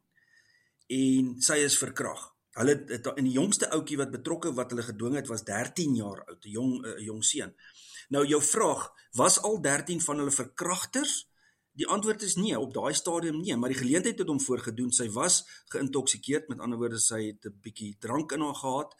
En 0.86 1.40
sy 1.40 1.62
is 1.64 1.78
verkragt. 1.78 2.37
Hulle 2.58 2.74
het 2.90 3.06
in 3.16 3.28
die 3.28 3.36
jongste 3.36 3.70
ouetjie 3.74 3.98
wat 4.00 4.10
betrokke 4.10 4.52
wat 4.56 4.72
hulle 4.74 4.82
gedwing 4.82 5.14
het 5.18 5.30
was 5.30 5.44
13 5.46 5.94
jaar 5.94 6.24
oud, 6.24 6.44
'n 6.44 6.50
jong 6.50 6.72
'n 6.86 7.04
jong 7.04 7.24
seun. 7.24 7.54
Nou 8.08 8.26
jou 8.26 8.42
vraag, 8.42 8.90
was 9.12 9.38
al 9.42 9.60
13 9.60 10.00
van 10.00 10.18
hulle 10.18 10.30
verkragters? 10.30 11.28
Die 11.72 11.86
antwoord 11.86 12.22
is 12.22 12.36
nee, 12.36 12.58
op 12.58 12.74
daai 12.74 12.94
stadium 12.94 13.40
nee, 13.40 13.56
maar 13.56 13.70
die 13.70 13.78
geleentheid 13.78 14.18
het 14.18 14.28
hom 14.28 14.40
voorgedoen. 14.40 14.92
Sy 14.92 15.10
was 15.10 15.44
geïntoksikeerd, 15.68 16.48
met 16.48 16.58
ander 16.58 16.78
woorde 16.78 16.98
sy 16.98 17.26
het 17.26 17.46
'n 17.46 17.58
bietjie 17.62 17.96
drank 17.98 18.32
in 18.32 18.40
haar 18.40 18.54
gehad 18.54 18.94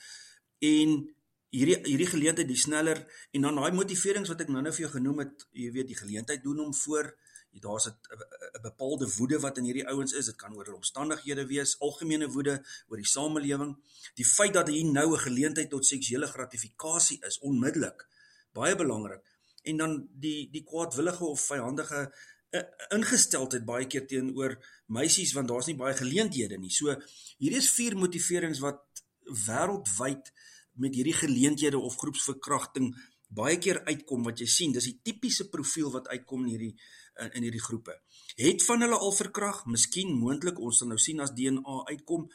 en 0.59 1.17
hierdie 1.50 1.79
hierdie 1.85 2.07
geleentheid 2.07 2.49
die 2.49 2.57
sneller 2.57 3.00
en 3.33 3.47
dan 3.47 3.57
daai 3.57 3.73
motiverings 3.73 4.29
wat 4.29 4.41
ek 4.41 4.49
nou-nou 4.49 4.73
vir 4.73 4.85
jou 4.85 4.93
genoem 4.93 5.19
het, 5.25 5.47
jy 5.57 5.71
weet 5.73 5.88
die 5.88 5.97
geleentheid 5.97 6.43
doen 6.45 6.59
hom 6.59 6.75
voor 6.75 7.17
daar's 7.61 7.87
'n 7.88 8.62
bepaalde 8.62 9.07
woede 9.17 9.38
wat 9.41 9.59
in 9.59 9.65
hierdie 9.65 9.87
ouens 9.87 10.12
is. 10.12 10.27
Dit 10.27 10.37
kan 10.37 10.55
oor 10.55 10.65
hulle 10.65 10.77
omstandighede 10.77 11.47
wees, 11.47 11.79
algemene 11.79 12.29
woede 12.29 12.65
oor 12.88 12.97
die 12.97 13.07
samelewing. 13.07 13.77
Die 14.15 14.27
feit 14.27 14.55
dat 14.55 14.69
hier 14.69 14.85
nou 14.85 15.12
'n 15.12 15.19
geleentheid 15.19 15.71
tot 15.71 15.87
seksuele 15.87 16.27
gratifikasie 16.27 17.19
is 17.27 17.38
onmiddellik 17.38 18.07
baie 18.53 18.77
belangrik. 18.77 19.23
En 19.62 19.77
dan 19.77 20.09
die 20.12 20.49
die 20.50 20.65
kwaadwillige 20.65 21.25
of 21.25 21.41
vyhandige 21.41 22.15
uh, 22.50 22.62
ingesteldheid 22.97 23.65
baie 23.65 23.87
keer 23.87 24.07
teenoor 24.07 24.57
meisies 24.87 25.35
want 25.37 25.49
daar's 25.49 25.67
nie 25.67 25.77
baie 25.77 25.95
geleenthede 25.97 26.59
nie. 26.59 26.73
So 26.73 26.95
hierdie 27.38 27.61
is 27.61 27.71
vier 27.77 27.97
motiverings 27.97 28.62
wat 28.65 29.05
wêreldwyd 29.47 30.33
met 30.79 30.95
hierdie 30.95 31.17
geleenthede 31.17 31.79
of 31.79 31.99
groepsverkrachting 32.00 32.95
baie 33.28 33.58
keer 33.58 33.82
uitkom 33.85 34.25
wat 34.25 34.40
jy 34.40 34.47
sien. 34.49 34.73
Dis 34.73 34.88
die 34.88 35.00
tipiese 35.04 35.49
profiel 35.52 35.90
wat 35.92 36.08
uitkom 36.08 36.47
in 36.47 36.54
hierdie 36.54 36.75
in, 37.18 37.32
in 37.40 37.42
hierdie 37.49 37.62
groepe. 37.62 37.99
Het 38.38 38.62
van 38.64 38.85
hulle 38.85 38.99
al 38.99 39.12
verkrag? 39.12 39.64
Miskien 39.66 40.14
moontlik 40.16 40.61
ons 40.62 40.80
sal 40.80 40.88
nou 40.92 40.99
sien 41.02 41.20
as 41.20 41.35
DNA 41.37 41.78
uitkom, 41.90 42.28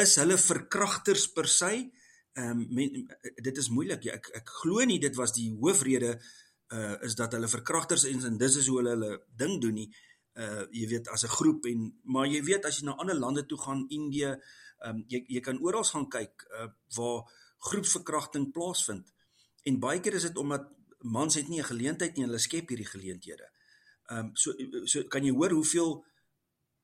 is 0.00 0.16
hulle 0.20 0.38
verkragters 0.40 1.28
per 1.36 1.48
se? 1.48 1.72
Ehm 2.38 2.60
um, 2.64 3.08
dit 3.42 3.56
is 3.58 3.70
moeilik. 3.74 4.04
Ja, 4.06 4.18
ek 4.18 4.30
ek 4.42 4.52
glo 4.62 4.84
nie 4.86 5.00
dit 5.02 5.16
was 5.18 5.34
die 5.36 5.50
hoofrede 5.54 6.18
uh 6.74 6.94
is 7.06 7.16
dat 7.16 7.32
hulle 7.32 7.48
verkragters 7.48 8.04
is 8.04 8.24
en 8.28 8.38
dis 8.38 8.56
is 8.60 8.68
hoe 8.68 8.78
hulle 8.80 8.94
hulle 8.96 9.12
ding 9.36 9.60
doen 9.60 9.74
nie. 9.74 9.88
uh 10.38 10.64
jy 10.70 10.86
weet 10.88 11.08
as 11.08 11.24
'n 11.24 11.34
groep 11.34 11.66
en 11.66 11.92
maar 12.04 12.26
jy 12.26 12.42
weet 12.44 12.64
as 12.64 12.78
jy 12.78 12.84
na 12.86 12.96
ander 12.96 13.18
lande 13.18 13.46
toe 13.46 13.58
gaan 13.58 13.86
Indië 13.88 14.36
um 14.86 15.04
jy 15.08 15.24
jy 15.28 15.40
kan 15.40 15.58
oral 15.58 15.84
gaan 15.84 16.08
kyk 16.08 16.46
uh 16.60 16.68
waar 16.96 17.24
groepsverkrachting 17.58 18.52
plaasvind 18.52 19.12
en 19.68 19.80
baie 19.82 20.00
keer 20.00 20.16
is 20.18 20.26
dit 20.28 20.40
omdat 20.40 20.66
mans 20.98 21.34
het 21.38 21.48
nie 21.48 21.60
'n 21.60 21.70
geleentheid 21.70 22.16
nie 22.16 22.24
hulle 22.24 22.38
skep 22.38 22.68
hierdie 22.68 22.92
geleenthede. 22.94 23.48
Um 24.10 24.30
so 24.34 24.52
so 24.84 25.04
kan 25.04 25.24
jy 25.24 25.32
hoor 25.32 25.50
hoeveel 25.50 26.04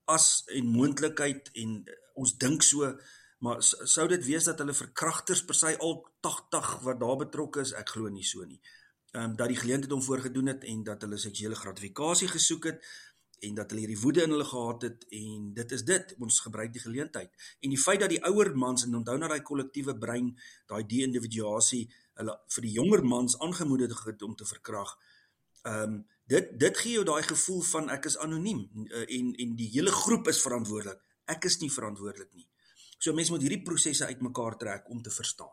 as 0.04 0.44
en 0.46 0.66
moontlikheid 0.66 1.50
en 1.54 1.84
ons 2.14 2.36
dink 2.38 2.62
so 2.62 2.98
maar 3.38 3.62
sou 3.62 4.08
dit 4.08 4.24
wees 4.24 4.44
dat 4.44 4.58
hulle 4.58 4.74
verkragters 4.74 5.44
per 5.44 5.54
se 5.54 5.78
al 5.78 5.98
80 6.20 6.80
wat 6.86 7.00
daar 7.00 7.16
betrokke 7.16 7.60
is 7.60 7.72
ek 7.72 7.88
glo 7.88 8.08
nie 8.08 8.24
so 8.24 8.44
nie. 8.44 8.60
Um 9.12 9.36
dat 9.36 9.48
die 9.48 9.56
geleentheid 9.56 9.92
om 9.92 10.02
voorgedoen 10.02 10.46
het 10.46 10.64
en 10.64 10.84
dat 10.84 11.02
hulle 11.02 11.18
seksuele 11.18 11.54
gratifikasie 11.54 12.28
gesoek 12.28 12.64
het 12.64 12.86
en 13.46 13.58
dat 13.58 13.70
hulle 13.70 13.84
hierdie 13.84 14.00
woede 14.00 14.24
in 14.24 14.32
hulle 14.34 14.46
gehad 14.48 14.86
het 14.88 15.06
en 15.18 15.50
dit 15.56 15.74
is 15.76 15.84
dit. 15.84 16.14
Ons 16.18 16.40
gebruik 16.46 16.72
die 16.72 16.82
geleentheid. 16.82 17.30
En 17.60 17.72
die 17.74 17.80
feit 17.80 18.00
dat 18.00 18.12
die 18.12 18.22
ouer 18.24 18.52
mans 18.56 18.86
en 18.86 18.96
onthou 19.00 19.16
na 19.18 19.30
daai 19.30 19.42
kollektiewe 19.42 19.96
brein 19.98 20.32
daai 20.70 20.82
de-individuasie 20.90 21.84
hulle 22.20 22.36
vir 22.56 22.66
die 22.68 22.74
jonger 22.76 23.04
mans 23.04 23.38
aangemoedig 23.42 24.04
het 24.06 24.22
om 24.22 24.36
te 24.38 24.48
verkrag 24.48 24.96
ehm 25.64 25.94
um, 25.94 26.02
dit 26.28 26.52
dit 26.60 26.78
gee 26.80 26.92
jou 26.96 27.04
daai 27.04 27.22
gevoel 27.22 27.60
van 27.70 27.90
ek 27.92 28.06
is 28.08 28.16
anoniem 28.24 28.62
uh, 28.84 29.02
en 29.18 29.34
en 29.44 29.56
die 29.56 29.68
hele 29.74 29.92
groep 29.92 30.28
is 30.32 30.40
verantwoordelik. 30.44 31.00
Ek 31.28 31.44
is 31.48 31.58
nie 31.60 31.72
verantwoordelik 31.72 32.32
nie. 32.32 32.48
So 32.98 33.12
mense 33.12 33.32
moet 33.32 33.44
hierdie 33.44 33.64
prosesse 33.64 34.08
uitmekaar 34.08 34.56
trek 34.60 34.88
om 34.92 35.02
te 35.02 35.12
verstaan 35.12 35.52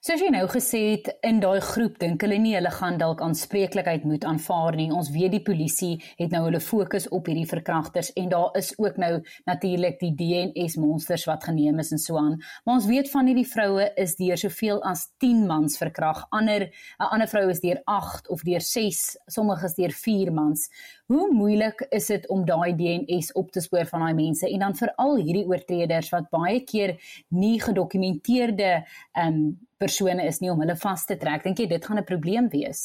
Soos 0.00 0.22
jy 0.24 0.30
nou 0.32 0.46
gesê 0.48 0.78
het 0.94 1.08
in 1.28 1.42
daai 1.42 1.58
groep 1.60 1.98
dink 2.00 2.22
hulle 2.24 2.38
nie 2.40 2.54
hulle 2.54 2.70
gaan 2.72 2.94
dalk 2.96 3.20
aanspreeklikheid 3.20 4.06
moet 4.08 4.22
aanvaar 4.24 4.78
nie. 4.78 4.86
Ons 4.96 5.10
weet 5.12 5.34
die 5.34 5.42
polisie 5.44 5.90
het 6.16 6.32
nou 6.32 6.40
hulle 6.46 6.62
fokus 6.64 7.04
op 7.12 7.26
hierdie 7.28 7.44
verkragters 7.50 8.08
en 8.16 8.30
daar 8.32 8.56
is 8.56 8.70
ook 8.80 8.96
nou 8.96 9.10
natuurlik 9.50 9.98
die 10.00 10.14
DNS 10.16 10.78
monsters 10.80 11.26
wat 11.28 11.44
geneem 11.44 11.82
is 11.84 11.92
en 11.92 12.00
so 12.00 12.16
aan. 12.16 12.38
Maar 12.64 12.78
ons 12.78 12.88
weet 12.88 13.10
van 13.12 13.28
hierdie 13.28 13.44
vroue 13.50 13.90
is 14.00 14.16
deur 14.16 14.40
soveel 14.40 14.80
as 14.88 15.02
10 15.20 15.44
mans 15.50 15.76
verkrag. 15.76 16.24
Ander 16.30 16.70
'n 16.70 17.10
ander 17.12 17.28
vrou 17.28 17.50
is 17.50 17.60
deur 17.60 17.82
8 17.84 18.32
of 18.32 18.40
deur 18.40 18.64
6, 18.64 19.18
sommige 19.28 19.66
is 19.66 19.74
deur 19.74 19.92
4 19.92 20.32
mans. 20.32 20.70
Hoe 21.10 21.32
moeilik 21.34 21.80
is 21.90 22.06
dit 22.06 22.26
om 22.30 22.44
daai 22.46 22.70
DNS 22.78 23.32
op 23.34 23.48
te 23.50 23.60
spoor 23.60 23.88
van 23.90 24.04
daai 24.04 24.14
mense 24.14 24.46
en 24.46 24.60
dan 24.62 24.76
veral 24.78 25.16
hierdie 25.18 25.46
oortreders 25.48 26.12
wat 26.14 26.28
baie 26.30 26.60
keer 26.62 26.92
nie 27.34 27.56
gedokumenteerde 27.58 28.68
ehm 28.78 29.26
um, 29.26 29.40
persone 29.80 30.26
is 30.28 30.38
nie 30.38 30.50
om 30.52 30.60
hulle 30.60 30.76
vas 30.76 31.02
te 31.08 31.16
trek. 31.16 31.42
Dink 31.42 31.58
jy 31.58 31.66
dit 31.66 31.86
gaan 31.86 31.98
'n 31.98 32.06
probleem 32.06 32.48
wees? 32.52 32.82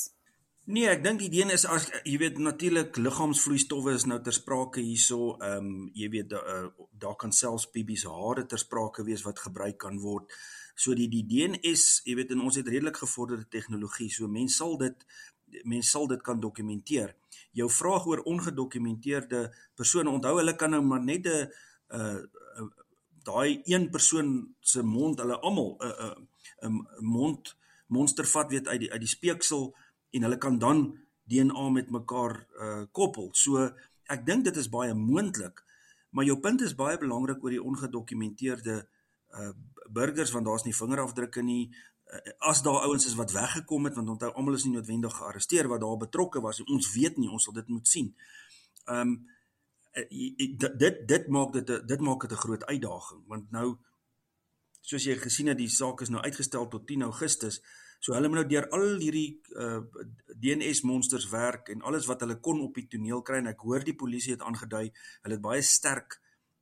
Nee, 0.65 0.88
ek 0.89 1.03
dink 1.03 1.20
die 1.20 1.29
ding 1.29 1.51
is 1.53 1.65
as 1.70 1.91
jy 2.03 2.17
weet 2.17 2.38
natuurlik 2.41 2.98
liggaamsvloeistowwe 2.98 3.94
is 3.94 4.08
nou 4.10 4.17
ter 4.22 4.34
sprake 4.34 4.82
hierso. 4.82 5.38
Ehm 5.38 5.70
um, 5.70 5.91
jy 5.94 6.10
weet 6.10 6.34
uh, 6.34 6.65
daar 6.98 7.15
kan 7.15 7.32
selfs 7.32 7.70
babies 7.70 8.08
hare 8.10 8.46
ter 8.46 8.58
sprake 8.58 9.03
wees 9.03 9.22
wat 9.22 9.39
gebruik 9.39 9.77
kan 9.77 10.01
word. 10.01 10.34
So 10.75 10.98
die 10.98 11.08
die 11.08 11.25
DNS, 11.29 12.01
jy 12.05 12.15
weet 12.15 12.32
en 12.32 12.41
ons 12.41 12.55
het 12.55 12.67
redelik 12.67 12.98
gevorderde 12.98 13.46
tegnologie. 13.50 14.10
So 14.10 14.27
mense 14.27 14.58
sal 14.58 14.77
dit 14.77 15.05
mense 15.63 15.89
sal 15.89 16.08
dit 16.08 16.22
kan 16.22 16.39
dokumenteer. 16.39 17.13
Jou 17.56 17.70
vraag 17.72 18.06
oor 18.06 18.24
ongedokumenteerde 18.28 19.48
persone, 19.76 20.12
onthou 20.12 20.36
hulle 20.38 20.56
kan 20.60 20.76
nou 20.76 20.82
maar 20.84 21.04
net 21.04 21.26
'n 21.26 21.48
uh, 21.90 22.20
uh, 22.60 22.70
daai 23.26 23.62
een 23.66 23.90
persoon 23.90 24.56
se 24.60 24.84
mond, 24.84 25.20
hulle 25.20 25.40
almal 25.40 25.78
'n 25.80 25.86
uh, 25.86 26.16
uh, 26.64 26.70
'n 26.70 26.88
mond 27.00 27.56
monster 27.88 28.26
vat 28.26 28.52
weet 28.52 28.68
uit 28.68 28.80
die 28.80 28.92
uit 28.92 29.02
die 29.02 29.10
speeksel 29.10 29.76
en 30.12 30.26
hulle 30.28 30.38
kan 30.38 30.60
dan 30.60 30.98
DNA 31.24 31.70
met 31.70 31.90
mekaar 31.90 32.46
uh 32.62 32.84
koppel. 32.92 33.30
So 33.34 33.70
ek 34.10 34.26
dink 34.26 34.46
dit 34.46 34.58
is 34.58 34.70
baie 34.70 34.94
moontlik. 34.94 35.64
Maar 36.10 36.26
jou 36.26 36.38
punt 36.40 36.62
is 36.62 36.76
baie 36.78 36.98
belangrik 36.98 37.44
oor 37.44 37.56
die 37.56 37.64
ongedokumenteerde 37.64 38.78
uh 39.36 39.54
burgers 39.86 40.32
want 40.34 40.46
daar's 40.46 40.66
nie 40.66 40.76
vingerafdrukke 40.76 41.44
nie. 41.46 41.74
Uh, 42.06 42.20
as 42.52 42.62
daar 42.62 42.86
ouens 42.86 43.06
is 43.06 43.16
wat 43.18 43.32
weggekom 43.32 43.86
het 43.90 43.96
want 43.96 44.10
onthou 44.10 44.32
almal 44.34 44.54
is 44.54 44.66
nie 44.68 44.76
noodwendig 44.76 45.16
gearresteer 45.18 45.68
wat 45.68 45.82
daar 45.82 45.98
betrokke 45.98 46.42
was. 46.42 46.62
Ons 46.64 46.92
weet 46.94 47.18
nie, 47.18 47.30
ons 47.30 47.44
sal 47.44 47.54
dit 47.54 47.68
moet 47.68 47.88
sien. 47.88 48.14
Um 48.86 49.18
dit 49.96 51.08
dit 51.08 51.28
maak 51.32 51.54
dit 51.56 51.70
dit 51.88 52.02
maak 52.04 52.22
dit 52.22 52.32
'n 52.32 52.44
groot 52.44 52.64
uitdaging 52.66 53.22
want 53.28 53.52
nou 53.52 53.78
soos 54.82 55.06
jy 55.08 55.16
gesien 55.18 55.48
het, 55.48 55.58
die 55.58 55.72
saak 55.72 56.02
is 56.02 56.12
nou 56.14 56.22
uitgestel 56.22 56.68
tot 56.68 56.88
10 56.88 57.02
Augustus. 57.08 57.62
So 58.00 58.14
hulle 58.14 58.30
moet 58.30 58.44
nou 58.44 58.50
deur 58.50 58.68
al 58.76 59.00
hierdie 59.02 59.42
uh, 59.58 59.82
DNS 60.36 60.84
monsters 60.86 61.30
werk 61.32 61.72
en 61.74 61.82
alles 61.82 62.06
wat 62.06 62.22
hulle 62.22 62.38
kon 62.40 62.62
op 62.62 62.76
die 62.78 62.88
toneel 62.92 63.24
kry 63.26 63.40
en 63.42 63.48
ek 63.48 63.64
hoor 63.66 63.86
die 63.88 63.96
polisie 63.98 64.36
het 64.36 64.46
aangedui, 64.46 64.92
hulle 65.24 65.38
het 65.38 65.42
baie 65.42 65.62
sterk 65.62 66.20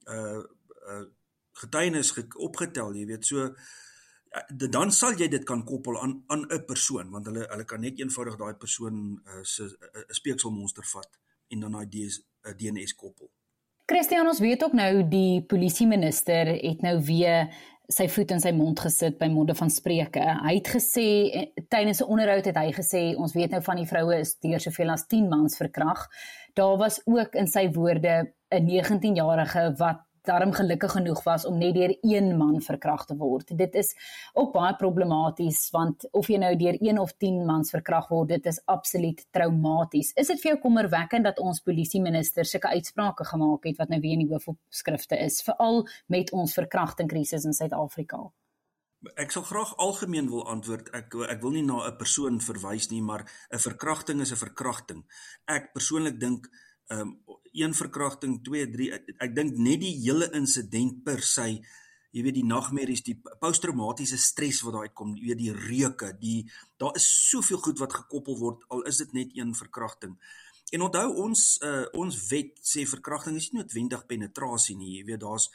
uh 0.08 0.40
uh 0.40 1.04
getuienis 1.54 2.10
ge 2.12 2.24
opgetel, 2.42 2.96
jy 2.98 3.04
weet. 3.06 3.26
So 3.26 3.44
uh, 3.46 3.50
dan 4.70 4.92
sal 4.92 5.14
jy 5.20 5.28
dit 5.30 5.44
kan 5.46 5.64
koppel 5.64 6.00
aan 6.02 6.24
aan 6.28 6.46
'n 6.50 6.66
persoon 6.66 7.12
want 7.12 7.26
hulle 7.26 7.46
hulle 7.50 7.66
kan 7.66 7.82
net 7.82 8.00
eenvoudig 8.00 8.38
daai 8.38 8.54
persoon 8.54 9.22
uh, 9.26 9.44
se 9.44 9.64
'n 9.64 9.76
uh, 9.98 10.04
speekselmonster 10.10 10.86
vat 10.94 11.20
en 11.48 11.60
dan 11.60 11.72
daai 11.72 11.88
DNS 12.58 12.96
koppel. 12.96 13.30
Christian 13.86 14.28
ons 14.28 14.40
weet 14.40 14.64
ook 14.64 14.74
nou 14.74 15.08
die 15.10 15.42
polisie 15.42 15.88
minister 15.88 16.48
het 16.48 16.82
nou 16.82 17.02
weer 17.04 17.52
sy 17.92 18.08
voet 18.08 18.32
in 18.32 18.40
sy 18.40 18.52
mond 18.56 18.80
gesit 18.80 19.18
by 19.20 19.28
monde 19.28 19.56
van 19.56 19.70
spreuke. 19.70 20.24
Hy 20.24 20.54
het 20.56 20.70
gesê 20.72 21.08
tydens 21.70 22.02
'n 22.02 22.10
onderhoud 22.10 22.46
het 22.46 22.58
hy 22.58 22.72
gesê 22.72 23.16
ons 23.18 23.34
weet 23.34 23.52
nou 23.52 23.62
van 23.62 23.76
die 23.76 23.86
vroue 23.86 24.20
is 24.20 24.40
deur 24.40 24.60
soveel 24.60 24.90
as 24.90 25.06
10 25.08 25.28
mans 25.30 25.58
verkrag. 25.58 26.08
Daar 26.54 26.78
was 26.78 27.02
ook 27.06 27.36
in 27.36 27.48
sy 27.48 27.70
woorde 27.72 28.34
'n 28.50 28.66
19-jarige 28.66 29.76
wat 29.78 30.02
daarom 30.28 30.54
gelukkig 30.54 30.92
genoeg 30.92 31.24
was 31.24 31.46
om 31.46 31.58
net 31.58 31.74
deur 31.76 31.96
een 32.02 32.38
man 32.38 32.62
verkragt 32.62 33.08
te 33.08 33.16
word. 33.18 33.58
Dit 33.58 33.76
is 33.76 33.94
ook 34.34 34.54
baie 34.54 34.76
problematies 34.76 35.70
want 35.72 36.08
of 36.12 36.30
jy 36.32 36.40
nou 36.42 36.54
deur 36.60 36.78
een 36.80 37.00
of 37.00 37.16
10 37.18 37.46
mans 37.46 37.74
verkragt 37.74 38.10
word, 38.10 38.30
dit 38.30 38.46
is 38.46 38.62
absoluut 38.66 39.26
traumaties. 39.32 40.14
Is 40.16 40.32
dit 40.32 40.42
vir 40.42 40.54
jou 40.54 40.60
kommerwekkend 40.68 41.28
dat 41.28 41.40
ons 41.40 41.62
polisie 41.62 42.02
minister 42.02 42.46
sulke 42.46 42.72
uitsprake 42.72 43.26
gemaak 43.26 43.68
het 43.70 43.78
wat 43.82 43.90
nou 43.90 44.00
weer 44.00 44.18
in 44.18 44.26
die 44.26 44.32
hoofopskrifte 44.32 45.20
is, 45.20 45.42
veral 45.44 45.84
met 46.08 46.32
ons 46.32 46.54
verkrachtingkrisis 46.54 47.46
in 47.46 47.54
Suid-Afrika? 47.54 48.24
Ek 49.20 49.34
sal 49.36 49.44
graag 49.44 49.74
algemeen 49.84 50.30
wil 50.32 50.46
antwoord. 50.48 50.88
Ek 50.96 51.16
ek 51.28 51.42
wil 51.44 51.52
nie 51.52 51.66
na 51.68 51.88
'n 51.88 51.98
persoon 51.98 52.40
verwys 52.40 52.90
nie, 52.90 53.02
maar 53.02 53.28
'n 53.52 53.60
verkrachting 53.60 54.22
is 54.22 54.32
'n 54.32 54.40
verkrachting. 54.40 55.04
Ek 55.48 55.74
persoonlik 55.74 56.20
dink 56.20 56.48
ehm 56.88 57.00
um, 57.02 57.42
een 57.54 57.74
verkrachting 57.78 58.42
2 58.44 58.68
3 58.74 58.92
ek, 58.98 59.10
ek 59.28 59.36
dink 59.36 59.58
net 59.58 59.82
die 59.84 59.96
hele 60.02 60.30
insident 60.38 61.04
per 61.06 61.22
se 61.22 61.48
jy 62.14 62.22
weet 62.22 62.38
die 62.38 62.46
nagmerries 62.46 63.04
die 63.06 63.18
posttraumatiese 63.42 64.20
stres 64.22 64.62
wat 64.66 64.76
daar 64.76 64.90
uitkom 64.90 65.16
jy 65.18 65.32
weet 65.32 65.42
die 65.42 65.54
reuke 65.58 66.12
die 66.22 66.40
daar 66.82 66.98
is 67.00 67.08
soveel 67.30 67.62
goed 67.62 67.82
wat 67.82 67.96
gekoppel 68.04 68.38
word 68.42 68.66
al 68.70 68.84
is 68.90 69.02
dit 69.02 69.14
net 69.18 69.38
een 69.38 69.54
verkrachting. 69.58 70.18
En 70.74 70.86
onthou 70.86 71.08
ons 71.26 71.46
uh, 71.66 71.86
ons 71.98 72.20
wet 72.30 72.58
sê 72.66 72.86
verkrachting 72.90 73.38
is 73.38 73.52
nie 73.52 73.62
noodwendig 73.62 74.06
penetrasie 74.10 74.78
nie 74.78 74.98
jy 75.00 75.08
weet 75.10 75.24
daar's 75.26 75.50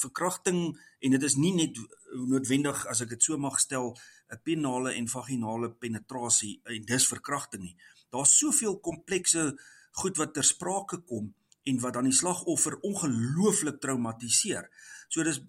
verkrachting 0.00 0.60
en 1.00 1.16
dit 1.16 1.24
is 1.28 1.36
nie 1.40 1.52
net 1.56 1.80
noodwendig 2.14 2.84
as 2.90 3.02
ek 3.04 3.16
dit 3.16 3.26
so 3.26 3.40
mag 3.40 3.56
stel 3.60 3.94
'n 4.32 4.40
penale 4.44 4.94
en 4.94 5.08
vaginale 5.08 5.70
penetrasie 5.72 6.60
en 6.64 6.84
dis 6.84 7.06
verkrachting 7.06 7.62
nie. 7.62 7.76
Daar's 8.10 8.36
soveel 8.38 8.78
komplekse 8.80 9.56
goed 10.00 10.18
wat 10.20 10.34
ter 10.34 10.46
sprake 10.46 11.00
kom 11.08 11.32
en 11.64 11.80
wat 11.80 11.96
dan 11.96 12.08
die 12.08 12.16
slagoffer 12.16 12.76
ongelooflik 12.84 13.80
traumatiseer. 13.80 14.68
So 15.08 15.24
dis 15.24 15.40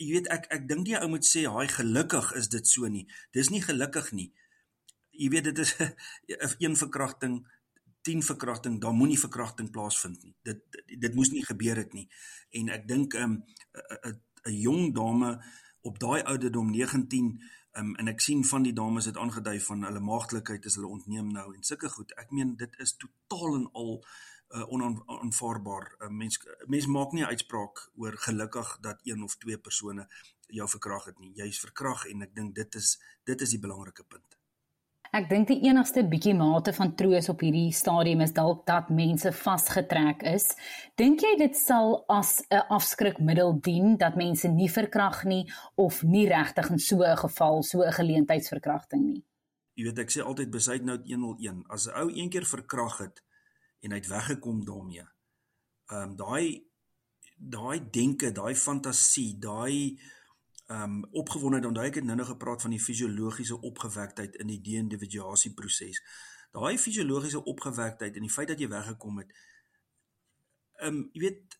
jy 0.00 0.14
weet 0.16 0.30
ek 0.32 0.48
ek 0.56 0.66
dink 0.68 0.88
nie 0.88 0.98
ou 0.98 1.08
moet 1.12 1.26
sê 1.26 1.44
haai 1.46 1.68
gelukkig 1.68 2.32
is 2.40 2.48
dit 2.52 2.66
so 2.66 2.88
nie. 2.88 3.06
Dis 3.36 3.52
nie 3.52 3.62
gelukkig 3.62 4.12
nie. 4.16 4.30
Jy 5.12 5.28
weet 5.34 5.50
dit 5.50 5.64
is 5.64 5.74
een 6.64 6.76
verkrachting 6.80 7.42
10 8.02 8.22
verkrachting, 8.24 8.80
dan 8.80 8.96
moenie 8.96 9.18
verkrachting 9.20 9.70
plaasvind 9.70 10.22
nie. 10.24 10.34
Dit 10.42 10.62
dit, 10.72 11.00
dit 11.00 11.14
moes 11.14 11.30
nie 11.34 11.44
gebeur 11.44 11.76
het 11.76 11.92
nie. 11.92 12.06
En 12.56 12.72
ek 12.72 12.86
dink 12.88 13.14
'n 13.14 13.22
um, 13.22 13.34
'n 14.48 14.56
jong 14.56 14.94
dame 14.94 15.36
op 15.82 15.98
daai 15.98 16.22
ouderdom 16.22 16.70
19 16.70 17.40
Um, 17.80 17.94
en 17.96 18.08
ek 18.10 18.20
sien 18.20 18.42
van 18.44 18.64
die 18.66 18.72
dames 18.76 19.06
het 19.08 19.16
aangedui 19.16 19.60
van 19.60 19.84
hulle 19.86 20.00
maagdelikheid 20.04 20.64
is 20.68 20.76
hulle 20.78 20.90
ontneem 20.96 21.30
nou 21.32 21.46
en 21.54 21.62
sulke 21.64 21.88
goed. 21.88 22.12
Ek 22.20 22.32
meen 22.34 22.56
dit 22.60 22.74
is 22.84 22.96
totaal 22.96 23.54
en 23.60 23.68
al 23.82 23.92
uh, 24.00 24.64
onaanvaarbaar. 24.74 25.86
Uh, 25.98 26.10
mens 26.22 26.40
mens 26.66 26.88
maak 26.96 27.12
nie 27.12 27.22
'n 27.24 27.32
uitspraak 27.32 27.86
oor 27.94 28.18
gelukkig 28.26 28.76
dat 28.80 29.00
een 29.04 29.22
of 29.22 29.36
twee 29.36 29.58
persone 29.58 30.08
jou 30.46 30.68
verkrag 30.68 31.04
het 31.04 31.18
nie. 31.18 31.32
Jy's 31.34 31.60
verkrag 31.60 32.04
en 32.06 32.22
ek 32.22 32.34
dink 32.34 32.54
dit 32.54 32.74
is 32.74 32.98
dit 33.24 33.40
is 33.40 33.50
die 33.50 33.62
belangrike 33.66 34.04
punt. 34.04 34.39
Ek 35.10 35.24
dink 35.26 35.48
die 35.50 35.64
enigste 35.66 36.04
bietjie 36.06 36.36
mate 36.38 36.70
van 36.76 36.92
troos 36.94 37.26
op 37.32 37.40
hierdie 37.42 37.72
stadium 37.74 38.20
is 38.22 38.30
dalk 38.34 38.60
dat 38.68 38.92
mense 38.94 39.32
vasgetrek 39.34 40.22
is. 40.30 40.44
Dink 41.00 41.24
jy 41.26 41.32
dit 41.40 41.56
sal 41.58 42.04
as 42.06 42.38
'n 42.46 42.62
afskrikmiddel 42.70 43.58
dien 43.60 43.96
dat 43.96 44.14
mense 44.14 44.46
nie 44.48 44.68
verkrag 44.68 45.24
nie 45.24 45.50
of 45.74 46.04
nie 46.04 46.28
regtig 46.28 46.70
in 46.70 46.78
so 46.78 47.02
'n 47.02 47.16
geval 47.16 47.62
so 47.62 47.82
'n 47.82 47.92
geleentheidsverkrachting 47.92 49.02
nie? 49.02 49.24
Jy 49.74 49.84
weet 49.84 49.98
ek 49.98 50.10
sê 50.10 50.22
altyd 50.22 50.50
besit 50.50 50.84
nou 50.84 50.98
101. 51.02 51.64
As 51.68 51.88
'n 51.88 51.94
ou 51.96 52.08
een 52.14 52.30
keer 52.30 52.46
verkrag 52.46 52.98
het 52.98 53.20
en 53.82 53.90
hy 53.90 53.96
het 53.96 54.06
weggekom 54.06 54.64
daarmee, 54.64 55.06
ehm 55.90 56.10
um, 56.10 56.16
daai 56.16 56.62
daai 57.36 57.90
denke, 57.90 58.32
daai 58.32 58.54
fantasie, 58.54 59.38
daai 59.38 59.98
ehm 60.70 60.82
um, 60.82 61.04
opgewondenheid, 61.10 61.66
onthou 61.68 61.86
ek 61.86 61.96
het 61.98 62.04
nou 62.06 62.16
nog 62.16 62.28
gepraat 62.30 62.62
van 62.62 62.70
die 62.70 62.80
fisiologiese 62.80 63.56
opgewektheid 63.60 64.36
in 64.38 64.46
die 64.46 64.60
de-individuasie 64.62 65.50
proses. 65.54 65.98
Daai 66.54 66.78
fisiologiese 66.78 67.42
opgewektheid 67.44 68.14
en 68.14 68.26
die 68.26 68.30
feit 68.30 68.52
dat 68.52 68.60
jy 68.62 68.68
weggekom 68.70 69.18
het. 69.18 69.32
Ehm 70.78 71.00
um, 71.00 71.08
jy 71.12 71.24
weet 71.24 71.58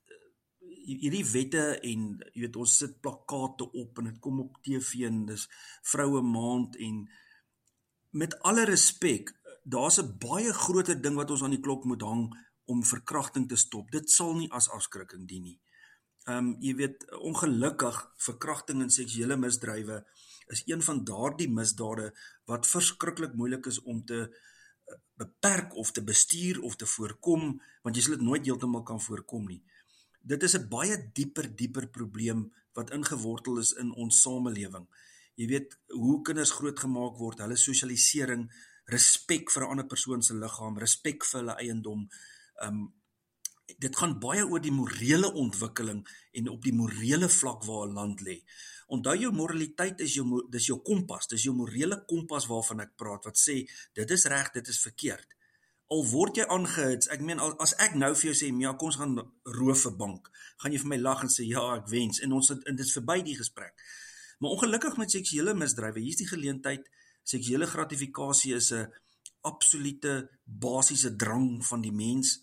hierdie 0.91 1.25
wette 1.33 1.65
en 1.91 2.05
jy 2.33 2.45
weet 2.45 2.59
ons 2.63 2.77
sit 2.83 2.95
plakkate 3.03 3.67
op 3.83 3.99
en 3.99 4.13
dit 4.13 4.21
kom 4.23 4.41
op 4.45 4.61
TV 4.63 5.03
en 5.09 5.25
dis 5.27 5.49
vroue 5.91 6.23
maand 6.23 6.79
en 6.87 7.03
met 8.23 8.39
alle 8.47 8.65
respek 8.71 9.35
daar's 9.65 9.99
'n 9.99 10.19
baie 10.19 10.53
groter 10.53 11.03
ding 11.03 11.19
wat 11.19 11.31
ons 11.31 11.43
aan 11.43 11.57
die 11.57 11.65
klok 11.67 11.85
moet 11.85 12.03
hang 12.03 12.25
om 12.65 12.85
verkrachting 12.85 13.49
te 13.49 13.57
stop. 13.57 13.91
Dit 13.91 14.11
sal 14.11 14.35
nie 14.35 14.51
as 14.51 14.71
afskrikking 14.71 15.27
dien 15.29 15.43
nie. 15.43 15.61
Ehm 16.31 16.39
um, 16.39 16.51
jy 16.63 16.75
weet 16.79 17.07
ongelukkig 17.19 17.99
verkrachting 18.29 18.85
en 18.85 18.93
seksuele 18.95 19.37
misdrywe 19.37 20.05
is 20.55 20.63
een 20.67 20.83
van 20.83 21.05
daardie 21.05 21.49
misdade 21.51 22.11
wat 22.51 22.69
verskriklik 22.71 23.35
moeilik 23.39 23.67
is 23.67 23.81
om 23.83 24.05
te 24.05 24.21
eh, 24.27 24.99
beperk 25.23 25.75
of 25.83 25.91
te 25.97 26.03
bestuur 26.03 26.61
of 26.63 26.77
te 26.77 26.87
voorkom 26.87 27.61
want 27.83 27.97
jy 27.97 28.03
sal 28.03 28.19
dit 28.19 28.27
nooit 28.27 28.47
heeltemal 28.47 28.83
kan 28.87 29.01
voorkom 29.01 29.47
nie 29.49 29.63
dit 30.21 30.43
is 30.43 30.57
'n 30.57 30.69
baie 30.69 30.97
dieper 31.13 31.47
dieper 31.57 31.89
probleem 31.89 32.53
wat 32.73 32.91
ingewortel 32.91 33.59
is 33.59 33.73
in 33.73 33.93
ons 33.95 34.23
samelewing. 34.23 34.87
Jy 35.35 35.47
weet 35.47 35.79
hoe 35.87 36.23
kinders 36.23 36.51
grootgemaak 36.51 37.17
word, 37.19 37.39
hulle 37.39 37.57
sosialisering, 37.57 38.51
respek 38.85 39.51
vir 39.51 39.63
'n 39.63 39.71
ander 39.71 39.87
persoon 39.87 40.23
se 40.23 40.35
liggaam, 40.35 40.79
respek 40.79 41.25
vir 41.25 41.41
hulle 41.41 41.57
eiendom. 41.57 42.09
Um 42.63 42.95
dit 43.79 43.97
gaan 43.97 44.19
baie 44.21 44.47
oor 44.47 44.61
die 44.61 44.73
morele 44.73 45.33
ontwikkeling 45.33 46.09
en 46.33 46.49
op 46.49 46.63
die 46.63 46.75
morele 46.75 47.29
vlak 47.29 47.65
waar 47.65 47.89
'n 47.89 47.95
land 47.95 48.21
lê. 48.21 48.43
Onthou 48.87 49.17
jou 49.17 49.33
moraliteit 49.33 50.01
is 50.01 50.15
jou 50.15 50.47
dis 50.51 50.67
jou 50.67 50.81
kompas, 50.83 51.27
dis 51.27 51.43
jou 51.43 51.55
morele 51.55 52.05
kompas 52.07 52.47
waarvan 52.47 52.81
ek 52.81 52.97
praat 52.97 53.25
wat 53.25 53.39
sê 53.39 53.69
dit 53.95 54.11
is 54.11 54.25
reg, 54.25 54.51
dit 54.53 54.69
is 54.69 54.83
verkeerd 54.83 55.37
al 55.91 56.05
word 56.07 56.39
jy 56.39 56.47
aangehits, 56.55 57.09
ek 57.11 57.23
meen 57.27 57.41
as 57.43 57.75
ek 57.83 57.97
nou 57.99 58.13
vir 58.15 58.31
jou 58.31 58.37
sê, 58.39 58.49
"Ja, 58.63 58.75
kom 58.75 58.89
ons 58.89 58.97
gaan 58.97 59.33
roof 59.59 59.87
'n 59.87 59.97
bank." 59.97 60.31
Gaan 60.59 60.73
jy 60.73 60.79
vir 60.79 60.89
my 60.89 60.99
lag 60.99 61.23
en 61.23 61.29
sê, 61.29 61.45
"Ja, 61.47 61.77
ek 61.77 61.89
wens." 61.89 62.21
En 62.21 62.33
ons 62.33 62.49
het 62.49 62.65
en 62.65 62.77
dit 62.77 62.87
is 62.87 62.93
verby 62.93 63.23
die 63.23 63.37
gesprek. 63.37 63.75
Maar 64.39 64.51
ongelukkig 64.51 64.97
met 64.97 65.11
seksuele 65.11 65.55
misdrywe, 65.55 66.01
hier's 66.01 66.17
die 66.17 66.29
geleentheid, 66.29 66.89
seksuele 67.25 67.67
gratifikasie 67.67 68.55
is 68.55 68.73
'n 68.73 68.93
absolute 69.43 70.31
basiese 70.45 71.17
drang 71.17 71.67
van 71.67 71.81
die 71.81 71.93
mens. 71.93 72.41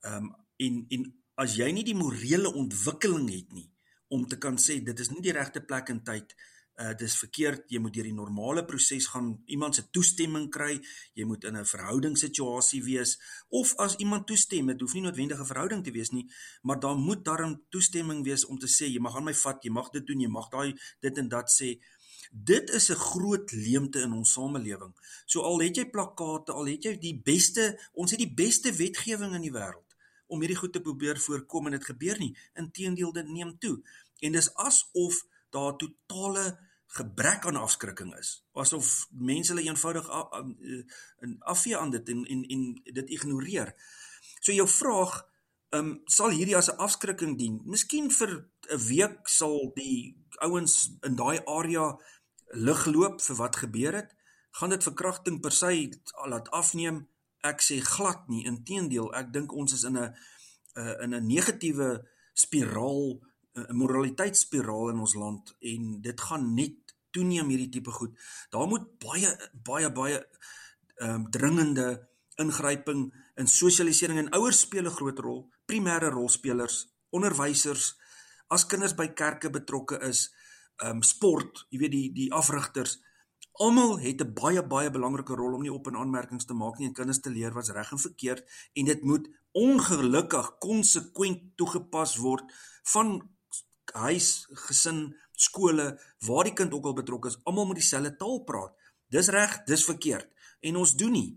Ehm 0.00 0.24
um, 0.24 0.43
en 0.56 0.86
en 0.90 1.06
as 1.34 1.56
jy 1.58 1.70
nie 1.72 1.84
die 1.84 1.98
morele 1.98 2.52
ontwikkeling 2.54 3.30
het 3.32 3.52
nie 3.52 3.70
om 4.14 4.26
te 4.28 4.38
kan 4.38 4.58
sê 4.60 4.80
dit 4.84 5.00
is 5.00 5.10
nie 5.10 5.22
die 5.24 5.34
regte 5.34 5.64
plek 5.64 5.90
en 5.90 6.02
tyd 6.06 6.34
uh 6.82 6.90
dis 6.98 7.14
verkeerd 7.22 7.70
jy 7.70 7.78
moet 7.78 7.94
deur 7.94 8.06
die 8.08 8.16
normale 8.16 8.64
proses 8.66 9.06
gaan 9.12 9.28
iemand 9.56 9.76
se 9.78 9.84
toestemming 9.94 10.48
kry 10.56 10.80
jy 11.14 11.26
moet 11.30 11.44
in 11.50 11.56
'n 11.56 11.70
verhoudingssituasie 11.72 12.82
wees 12.82 13.16
of 13.48 13.74
as 13.78 13.94
iemand 14.02 14.26
toestem 14.26 14.66
dit 14.72 14.80
hoef 14.80 14.94
nie 14.94 15.04
noodwendig 15.06 15.38
'n 15.38 15.50
verhouding 15.52 15.84
te 15.84 15.94
wees 15.94 16.10
nie 16.10 16.26
maar 16.62 16.80
daar 16.80 16.96
moet 16.96 17.24
daarin 17.24 17.60
toestemming 17.70 18.24
wees 18.24 18.44
om 18.46 18.58
te 18.58 18.66
sê 18.66 18.90
jy 18.90 18.98
mag 18.98 19.16
aan 19.16 19.24
my 19.30 19.34
vat 19.34 19.62
jy 19.64 19.70
mag 19.70 19.90
dit 19.90 20.06
doen 20.06 20.20
jy 20.20 20.28
mag 20.28 20.50
daai 20.50 20.74
dit 21.00 21.18
en 21.18 21.28
dat 21.28 21.50
sê. 21.50 21.78
Dit 22.30 22.70
is 22.70 22.90
'n 22.90 22.94
groot 23.10 23.52
leemte 23.52 24.00
in 24.00 24.12
ons 24.12 24.32
samelewing. 24.32 24.94
So 25.26 25.40
al 25.40 25.60
het 25.60 25.76
jy 25.76 25.90
plakkate 25.90 26.52
al 26.52 26.66
het 26.66 26.82
jy 26.84 26.98
die 26.98 27.20
beste 27.24 27.78
ons 27.92 28.10
het 28.10 28.18
die 28.18 28.34
beste 28.34 28.72
wetgewing 28.72 29.34
in 29.34 29.42
die 29.42 29.52
wêreld 29.52 29.83
om 30.26 30.40
hierdie 30.40 30.58
goed 30.58 30.72
te 30.72 30.80
probeer 30.80 31.20
voorkom 31.20 31.66
en 31.66 31.78
dit 31.78 31.84
gebeur 31.84 32.18
nie 32.18 32.36
inteendeel 32.60 33.12
dit 33.12 33.28
neem 33.28 33.58
toe 33.58 33.76
en 34.20 34.32
dis 34.32 34.54
asof 34.54 35.24
daar 35.54 35.76
totale 35.76 36.46
gebrek 36.94 37.46
aan 37.46 37.56
afskrikking 37.56 38.14
is 38.18 38.44
asof 38.52 39.06
mense 39.10 39.52
hulle 39.52 39.66
eenvoudig 39.66 40.08
in 41.26 41.36
afvee 41.54 41.76
aan 41.76 41.90
dit 41.90 42.08
en 42.08 42.24
en 42.24 42.42
en 42.56 42.66
dit 42.84 43.10
ignoreer. 43.10 43.74
So 44.40 44.52
jou 44.52 44.68
vraag, 44.68 45.14
ehm 45.74 45.86
um, 45.86 46.00
sal 46.04 46.30
hierdie 46.30 46.56
as 46.56 46.70
'n 46.70 46.82
afskrikking 46.86 47.38
dien? 47.38 47.60
Miskien 47.64 48.10
vir 48.10 48.30
'n 48.70 48.78
week 48.88 49.28
sal 49.28 49.72
die 49.74 50.16
ouens 50.38 50.74
in 51.02 51.16
daai 51.16 51.40
area 51.44 51.98
lig 52.52 52.86
loop 52.86 53.22
vir 53.22 53.36
wat 53.36 53.56
gebeur 53.56 53.94
het. 53.94 54.14
Gaan 54.50 54.70
dit 54.70 54.82
verkrachting 54.82 55.40
per 55.40 55.52
se 55.52 55.90
laat 56.26 56.50
afneem? 56.50 57.08
Ek 57.44 57.60
sê 57.60 57.80
glad 57.84 58.24
nie. 58.32 58.46
Inteendeel, 58.48 59.10
ek 59.12 59.32
dink 59.34 59.52
ons 59.52 59.72
is 59.76 59.84
in 59.84 59.98
'n 59.98 60.14
in 61.04 61.14
'n 61.14 61.26
negatiewe 61.26 61.90
spiraal 62.34 63.20
'n 63.54 63.76
moraliteitsspiraal 63.76 64.90
in 64.90 64.98
ons 64.98 65.14
land 65.14 65.54
en 65.60 66.00
dit 66.02 66.20
gaan 66.20 66.54
net 66.54 66.94
toeneem 67.14 67.48
hierdie 67.52 67.70
tipe 67.76 67.90
goed. 67.90 68.16
Daar 68.50 68.66
moet 68.66 68.86
baie 68.98 69.30
baie 69.52 69.90
baie 69.92 70.18
ehm 70.96 71.14
um, 71.14 71.30
dringende 71.30 72.08
ingryping 72.42 73.12
in 73.38 73.46
sosialisering 73.46 74.18
en 74.18 74.32
ouers 74.38 74.60
speel 74.60 74.86
'n 74.86 74.96
groot 74.98 75.18
rol, 75.18 75.50
primêre 75.66 76.10
rolspelers, 76.10 76.88
onderwysers, 77.10 77.94
as 78.48 78.66
kinders 78.66 78.94
by 78.94 79.08
kerke 79.08 79.50
betrokke 79.50 80.00
is, 80.10 80.30
ehm 80.82 80.96
um, 80.96 81.02
sport, 81.02 81.66
jy 81.70 81.78
weet 81.78 81.90
die 81.90 82.08
die 82.12 82.32
afrigters, 82.32 82.98
almal 83.54 83.98
het 84.00 84.20
'n 84.20 84.34
baie 84.34 84.62
baie 84.62 84.90
belangrike 84.90 85.34
rol 85.34 85.54
om 85.54 85.62
nie 85.62 85.72
op 85.72 85.86
en 85.86 85.96
aanmerkings 85.96 86.44
te 86.44 86.54
maak 86.54 86.78
nie 86.78 86.88
en 86.88 86.94
kinders 86.94 87.20
te 87.20 87.30
leer 87.30 87.52
wat's 87.54 87.70
reg 87.70 87.92
en 87.92 87.98
verkeerd 87.98 88.42
en 88.74 88.84
dit 88.84 89.02
moet 89.02 89.28
ongelukkig 89.52 90.58
konsekwent 90.58 91.56
toegepas 91.56 92.16
word 92.16 92.42
van 92.82 93.30
huis, 93.92 94.46
gesin, 94.66 95.14
skole, 95.32 96.00
waar 96.26 96.44
die 96.44 96.52
kind 96.52 96.72
ook 96.72 96.84
al 96.84 96.96
betrokke 96.98 97.28
is, 97.28 97.38
almal 97.44 97.66
moet 97.66 97.78
dieselfde 97.82 98.16
taal 98.16 98.42
praat. 98.44 98.74
Dis 99.06 99.28
reg, 99.28 99.62
dis 99.64 99.84
verkeerd 99.84 100.30
en 100.60 100.76
ons 100.76 100.96
doen 100.96 101.12
nie. 101.12 101.30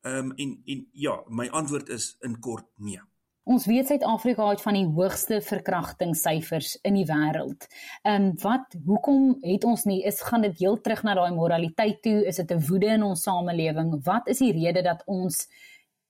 Ehm 0.00 0.30
um, 0.30 0.32
en 0.36 0.62
en 0.64 0.88
ja, 0.92 1.22
my 1.28 1.48
antwoord 1.48 1.88
is 1.88 2.16
in 2.20 2.38
kort 2.40 2.66
nee. 2.76 3.00
Ons 3.48 3.64
weet 3.66 3.88
Suid-Afrika 3.88 4.50
het 4.50 4.60
van 4.60 4.76
die 4.76 4.84
hoogste 4.84 5.40
verkrachtingssyfers 5.40 6.74
in 6.84 6.98
die 6.98 7.06
wêreld. 7.08 7.64
Ehm 8.04 8.30
um, 8.30 8.34
wat 8.42 8.76
hoekom 8.84 9.38
het 9.40 9.64
ons 9.64 9.86
nie 9.88 10.02
is 10.04 10.20
gaan 10.20 10.44
dit 10.44 10.58
heel 10.60 10.80
terug 10.80 11.02
na 11.02 11.14
daai 11.16 11.32
moraliteit 11.32 12.02
toe? 12.04 12.26
Is 12.26 12.36
dit 12.36 12.52
'n 12.52 12.66
woede 12.68 12.86
in 12.86 13.02
ons 13.02 13.22
samelewing? 13.22 14.04
Wat 14.04 14.28
is 14.28 14.38
die 14.38 14.52
rede 14.52 14.82
dat 14.82 15.02
ons 15.06 15.48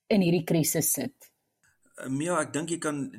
in 0.09 0.21
hierdie 0.21 0.45
krisis 0.45 0.93
sit? 0.93 1.31
Um, 2.05 2.21
ja, 2.21 2.41
ek 2.41 2.53
dink 2.53 2.71
jy 2.71 2.79
kan 2.79 3.13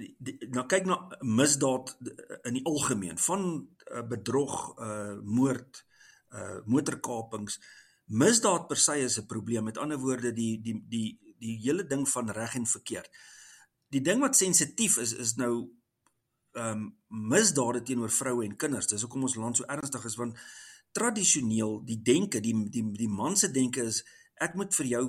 nou 0.51 0.65
kyk 0.67 0.85
na 0.85 0.97
misdaad 1.21 1.95
in 2.43 2.53
die 2.53 2.65
algemeen 2.65 3.17
van 3.17 3.67
uh, 3.91 4.03
bedrog, 4.07 4.75
uh 4.79 5.19
moord, 5.23 5.85
uh 6.33 6.59
motorkapings. 6.65 7.59
Misdaad 8.07 8.67
per 8.67 8.77
se 8.77 8.99
is 8.99 9.19
'n 9.19 9.25
probleem. 9.25 9.63
Met 9.63 9.77
ander 9.77 9.97
woorde, 9.97 10.33
die 10.33 10.61
die 10.61 10.83
die 10.89 11.19
die 11.39 11.57
hele 11.63 11.87
ding 11.87 12.09
van 12.09 12.29
reg 12.29 12.55
en 12.55 12.65
verkeerd. 12.65 13.09
Die 13.91 14.01
ding 14.01 14.21
wat 14.23 14.37
sensitief 14.39 14.97
is 15.03 15.13
is 15.13 15.35
nou 15.39 15.53
ehm 16.51 16.81
um, 16.83 16.87
misdade 17.31 17.81
teenoor 17.87 18.11
vroue 18.11 18.43
en 18.43 18.55
kinders. 18.59 18.87
Dis 18.87 19.03
hoekom 19.05 19.23
ons 19.27 19.37
land 19.39 19.57
so 19.57 19.67
ernstig 19.71 20.05
is 20.07 20.17
want 20.19 20.39
tradisioneel 20.95 21.79
die 21.87 21.99
denke, 22.03 22.41
die 22.43 22.55
die 22.71 22.83
die 22.97 23.11
man 23.11 23.37
se 23.39 23.51
denke 23.51 23.83
is 23.87 24.01
ek 24.35 24.55
moet 24.59 24.75
vir 24.75 24.91
jou 24.95 25.05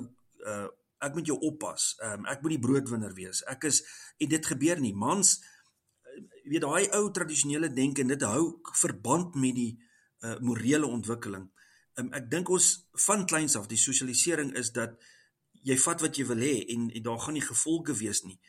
uh 0.47 0.67
ek 1.03 1.17
moet 1.17 1.27
jou 1.27 1.35
oppas. 1.43 1.93
Ehm 1.99 2.23
um, 2.23 2.27
ek 2.31 2.43
moet 2.43 2.55
die 2.55 2.63
broodwinner 2.63 3.15
wees. 3.15 3.43
Ek 3.51 3.67
is 3.67 3.81
en 4.23 4.29
dit 4.31 4.51
gebeur 4.51 4.79
nie. 4.79 4.93
Mans 4.95 5.33
eh, 5.39 6.21
weet 6.51 6.63
daai 6.63 6.87
ou 6.99 7.09
tradisionele 7.11 7.73
denke 7.73 8.03
en 8.03 8.13
dit 8.13 8.23
hou 8.27 8.45
verband 8.79 9.35
met 9.35 9.55
die 9.55 9.73
uh, 10.23 10.37
morele 10.39 10.87
ontwikkeling. 10.87 11.49
Um, 11.99 12.11
ek 12.15 12.29
dink 12.31 12.49
ons 12.49 12.69
van 13.07 13.27
kleins 13.27 13.57
af 13.59 13.67
die 13.67 13.79
sosialisering 13.79 14.55
is 14.59 14.71
dat 14.75 14.95
jy 15.63 15.75
vat 15.79 16.01
wat 16.03 16.17
jy 16.17 16.25
wil 16.27 16.39
hê 16.43 16.55
en, 16.75 16.87
en 16.91 17.03
daar 17.03 17.19
gaan 17.19 17.35
nie 17.39 17.43
gevolge 17.43 17.95
wees 17.99 18.23
nie. 18.23 18.39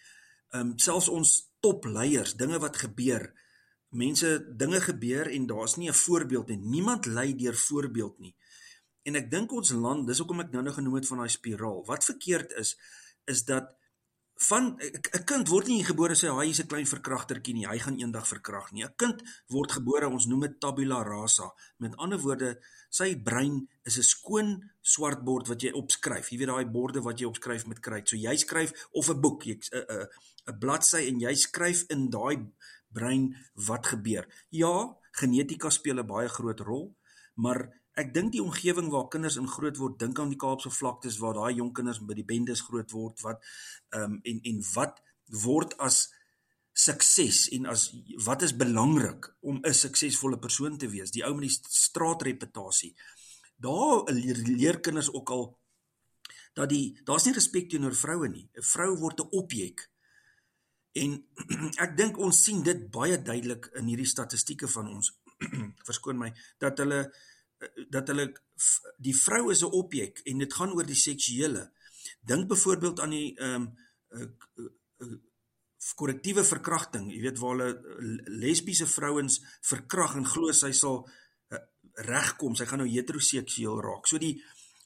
Ehm 0.54 0.70
um, 0.70 0.78
selfs 0.78 1.08
ons 1.10 1.30
topleiers, 1.64 2.36
dinge 2.38 2.60
wat 2.62 2.76
gebeur, 2.78 3.24
mense 3.90 4.28
dinge 4.58 4.80
gebeur 4.84 5.30
en 5.30 5.46
daar's 5.50 5.76
nie 5.76 5.88
'n 5.90 6.02
voorbeeld 6.06 6.48
nie. 6.48 6.58
Niemand 6.58 7.06
lei 7.06 7.34
deur 7.34 7.56
voorbeeld 7.56 8.18
nie. 8.18 8.36
En 9.02 9.14
ek 9.14 9.30
dink 9.30 9.52
ons 9.52 9.70
land, 9.70 10.06
dis 10.06 10.18
hoekom 10.18 10.40
ek 10.40 10.52
nou 10.52 10.62
nog 10.62 10.74
genoem 10.74 10.94
het 10.94 11.06
van 11.06 11.18
daai 11.18 11.28
spiraal. 11.28 11.84
Wat 11.84 12.04
verkeerd 12.04 12.52
is 12.52 12.78
is 13.24 13.44
dat 13.44 13.76
van 14.36 14.76
'n 14.78 15.24
kind 15.24 15.48
word 15.48 15.66
nie 15.66 15.84
gebore 15.84 16.14
sê 16.14 16.28
hy 16.28 16.50
is 16.50 16.60
'n 16.60 16.66
klein 16.66 16.86
verkragtertjie 16.86 17.54
nie, 17.54 17.66
hy 17.66 17.78
gaan 17.78 17.98
eendag 17.98 18.26
verkrag 18.26 18.72
nie. 18.72 18.84
'n 18.84 18.94
Kind 18.96 19.22
word 19.48 19.72
gebore, 19.72 20.08
ons 20.08 20.26
noem 20.26 20.40
dit 20.40 20.60
tabula 20.60 21.02
rasa. 21.02 21.54
Met 21.78 21.96
ander 21.96 22.18
woorde, 22.18 22.58
sy 22.90 23.16
brein 23.16 23.68
is 23.84 23.98
'n 23.98 24.02
skoon 24.02 24.70
swart 24.80 25.24
bord 25.24 25.46
wat 25.48 25.62
jy 25.62 25.70
opskryf. 25.72 26.30
Jy 26.30 26.38
weet 26.38 26.48
daai 26.48 26.66
borde 26.66 27.00
wat 27.00 27.18
jy 27.18 27.26
opskryf 27.26 27.66
met 27.66 27.80
kruit. 27.80 28.08
So 28.08 28.16
jy 28.16 28.36
skryf 28.36 28.88
of 28.92 29.08
'n 29.08 29.20
boek, 29.20 29.46
'n 29.46 29.60
'n 29.72 30.08
'n 30.48 30.58
bladsy 30.58 31.08
en 31.08 31.20
jy 31.20 31.34
skryf 31.34 31.84
in 31.88 32.10
daai 32.10 32.52
brein 32.92 33.36
wat 33.54 33.86
gebeur. 33.86 34.26
Ja, 34.50 34.96
genetika 35.12 35.70
speel 35.70 35.98
'n 35.98 36.06
baie 36.06 36.28
groot 36.28 36.60
rol, 36.60 36.96
maar 37.34 37.70
Ek 37.94 38.10
dink 38.14 38.32
die 38.34 38.42
omgewing 38.42 38.90
waar 38.90 39.08
kinders 39.08 39.36
in 39.38 39.46
groot 39.48 39.76
word, 39.78 39.98
dink 39.98 40.18
aan 40.18 40.32
die 40.32 40.40
Kaapse 40.40 40.70
vlaktes 40.70 41.20
waar 41.22 41.34
daai 41.38 41.54
jong 41.54 41.72
kinders 41.74 42.00
by 42.02 42.14
die 42.18 42.26
bendes 42.26 42.64
groot 42.66 42.90
word 42.90 43.22
wat 43.22 43.42
ehm 43.94 44.18
um, 44.18 44.20
en 44.24 44.40
en 44.50 44.62
wat 44.74 45.00
word 45.44 45.76
as 45.78 46.08
sukses 46.74 47.48
en 47.54 47.68
as 47.70 47.84
wat 48.26 48.42
is 48.42 48.56
belangrik 48.56 49.30
om 49.40 49.60
'n 49.62 49.74
suksesvolle 49.74 50.38
persoon 50.38 50.78
te 50.78 50.88
wees, 50.88 51.10
die 51.10 51.24
ou 51.24 51.34
met 51.34 51.48
die 51.48 51.58
straatreputasie. 51.70 52.94
Daar 53.56 54.10
leer 54.10 54.80
kinders 54.80 55.12
ook 55.12 55.30
al 55.30 55.58
dat 56.54 56.68
die 56.68 56.98
daar's 57.04 57.24
nie 57.24 57.34
respek 57.34 57.70
teenoor 57.70 57.94
vroue 57.94 58.28
nie. 58.28 58.48
'n 58.54 58.62
Vrou 58.62 58.96
word 58.98 59.20
'n 59.20 59.28
objek. 59.30 59.90
En 60.92 61.26
ek 61.84 61.96
dink 61.96 62.18
ons 62.18 62.42
sien 62.44 62.62
dit 62.62 62.90
baie 62.90 63.22
duidelik 63.22 63.70
in 63.74 63.86
hierdie 63.86 64.06
statistieke 64.06 64.68
van 64.68 64.88
ons. 64.88 65.12
Verskoon 65.88 66.18
my 66.18 66.32
dat 66.58 66.78
hulle 66.78 67.12
dat 67.90 68.08
hulle 68.08 68.32
die 68.98 69.16
vrou 69.16 69.50
is 69.50 69.62
'n 69.62 69.72
objek 69.72 70.20
en 70.24 70.38
dit 70.38 70.54
gaan 70.54 70.72
oor 70.72 70.86
die 70.86 71.02
seksuele. 71.08 71.70
Dink 72.20 72.48
byvoorbeeld 72.48 73.00
aan 73.00 73.10
die 73.10 73.36
ehm 73.36 73.68
um, 74.10 75.22
korrektiewe 75.94 76.44
verkrachting, 76.44 77.10
jy 77.12 77.20
weet 77.20 77.38
waar 77.38 77.56
hulle 77.56 78.28
lesbiese 78.40 78.86
vrouens 78.86 79.40
verkrag 79.60 80.14
en 80.16 80.24
glo 80.24 80.52
sy 80.52 80.72
sal 80.72 81.04
regkom, 81.94 82.54
sy 82.56 82.66
gaan 82.66 82.82
nou 82.82 82.90
heteroseksueel 82.90 83.80
raak. 83.84 84.08
So 84.08 84.18
die 84.18 84.36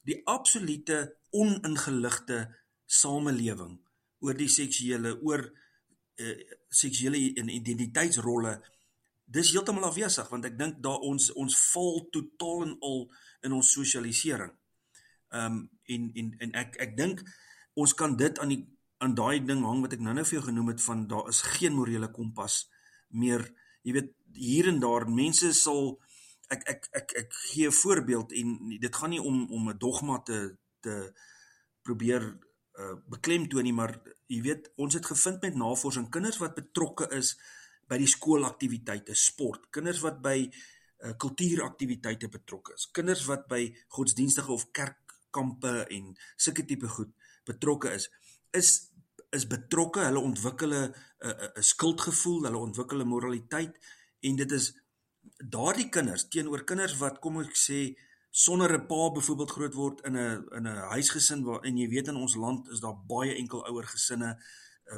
die 0.07 0.21
absolute 0.31 0.99
oningeligte 1.35 2.47
samelewing 2.85 3.75
oor 4.23 4.37
die 4.37 4.49
seksuele 4.49 5.11
oor 5.27 5.43
uh, 5.43 6.37
seksuele 6.69 7.19
en 7.37 7.51
identiteitsrolle 7.53 8.55
dis 9.29 9.51
heeltemal 9.53 9.89
afwesig 9.89 10.29
want 10.31 10.47
ek 10.49 10.57
dink 10.57 10.81
daar 10.83 11.03
ons 11.05 11.29
ons 11.37 11.57
val 11.73 12.01
totaal 12.15 12.65
en 12.65 12.75
al 12.89 12.99
in 13.45 13.55
ons 13.59 13.71
sosialisering. 13.77 14.51
Ehm 15.29 15.45
um, 15.45 15.61
en 15.93 16.11
en 16.21 16.33
en 16.45 16.57
ek 16.63 16.77
ek 16.87 16.97
dink 16.97 17.23
ons 17.79 17.93
kan 17.93 18.15
dit 18.17 18.39
aan 18.39 18.53
die 18.53 18.63
aan 18.99 19.15
daai 19.15 19.39
ding 19.45 19.63
hang 19.63 19.81
wat 19.85 19.93
ek 19.95 20.03
nou-nou 20.03 20.25
vir 20.27 20.39
jou 20.39 20.45
genoem 20.49 20.73
het 20.73 20.81
van 20.83 21.07
daar 21.07 21.29
is 21.31 21.41
geen 21.55 21.77
morele 21.77 22.09
kompas 22.11 22.65
meer. 23.09 23.45
Jy 23.83 23.95
weet 23.95 24.13
hier 24.35 24.67
en 24.71 24.81
daar 24.81 25.07
mense 25.09 25.53
sal 25.57 25.95
ek 26.53 26.65
ek 26.73 26.89
ek 27.01 27.13
ek 27.23 27.33
gee 27.51 27.69
'n 27.69 27.79
voorbeeld 27.81 28.33
en 28.33 28.79
dit 28.79 28.95
gaan 28.95 29.09
nie 29.09 29.21
om 29.21 29.45
om 29.51 29.69
'n 29.69 29.77
dogma 29.77 30.19
te 30.19 30.57
te 30.81 31.13
probeer 31.81 32.23
uh, 32.79 32.95
beklemtoon 33.05 33.63
nie 33.63 33.73
maar 33.73 33.93
jy 34.27 34.41
weet 34.41 34.71
ons 34.75 34.93
het 34.93 35.05
gevind 35.05 35.41
met 35.41 35.55
navorsing 35.55 36.09
kinders 36.09 36.41
wat 36.41 36.55
betrokke 36.55 37.07
is 37.17 37.37
by 37.89 37.97
die 37.97 38.09
skoolaktiwiteite, 38.09 39.15
sport, 39.17 39.69
kinders 39.73 40.01
wat 40.05 40.21
by 40.21 40.37
uh, 40.45 41.15
kultuuraktiwiteite 41.17 42.29
betrokke 42.29 42.75
is, 42.77 42.89
kinders 42.93 43.25
wat 43.29 43.47
by 43.49 43.63
godsdienstige 43.95 44.53
of 44.53 44.67
kerkkampe 44.75 45.87
en 45.89 46.13
sulke 46.37 46.65
tipe 46.69 46.87
goed 46.87 47.15
betrokke 47.49 47.95
is, 47.97 48.09
is 48.53 48.77
is 49.37 49.43
betrokke, 49.45 50.01
hulle 50.01 50.21
ontwikkel 50.25 50.71
'n 50.73 50.93
'n 51.21 51.61
skuldgevoel, 51.61 52.45
hulle 52.47 52.57
ontwikkel 52.57 53.01
'n 53.01 53.07
moraliteit 53.07 53.75
en 54.25 54.35
dit 54.35 54.51
is 54.51 54.71
daardie 55.37 55.89
kinders 55.89 56.27
teenoor 56.33 56.63
kinders 56.65 56.97
wat 56.97 57.19
kom 57.23 57.39
ek 57.41 57.55
sê 57.55 57.95
sonder 58.31 58.73
'n 58.73 58.87
pa 58.87 59.11
byvoorbeeld 59.15 59.51
groot 59.51 59.73
word 59.73 60.01
in 60.07 60.15
'n 60.17 60.47
in 60.57 60.67
'n 60.67 60.89
huisgesin 60.95 61.43
waar 61.43 61.61
en 61.63 61.77
jy 61.77 61.87
weet 61.89 62.07
in 62.07 62.15
ons 62.15 62.35
land 62.35 62.67
is 62.69 62.79
daar 62.79 62.97
baie 63.07 63.35
enkel 63.35 63.65
ouer 63.69 63.85
gesinne 63.85 64.37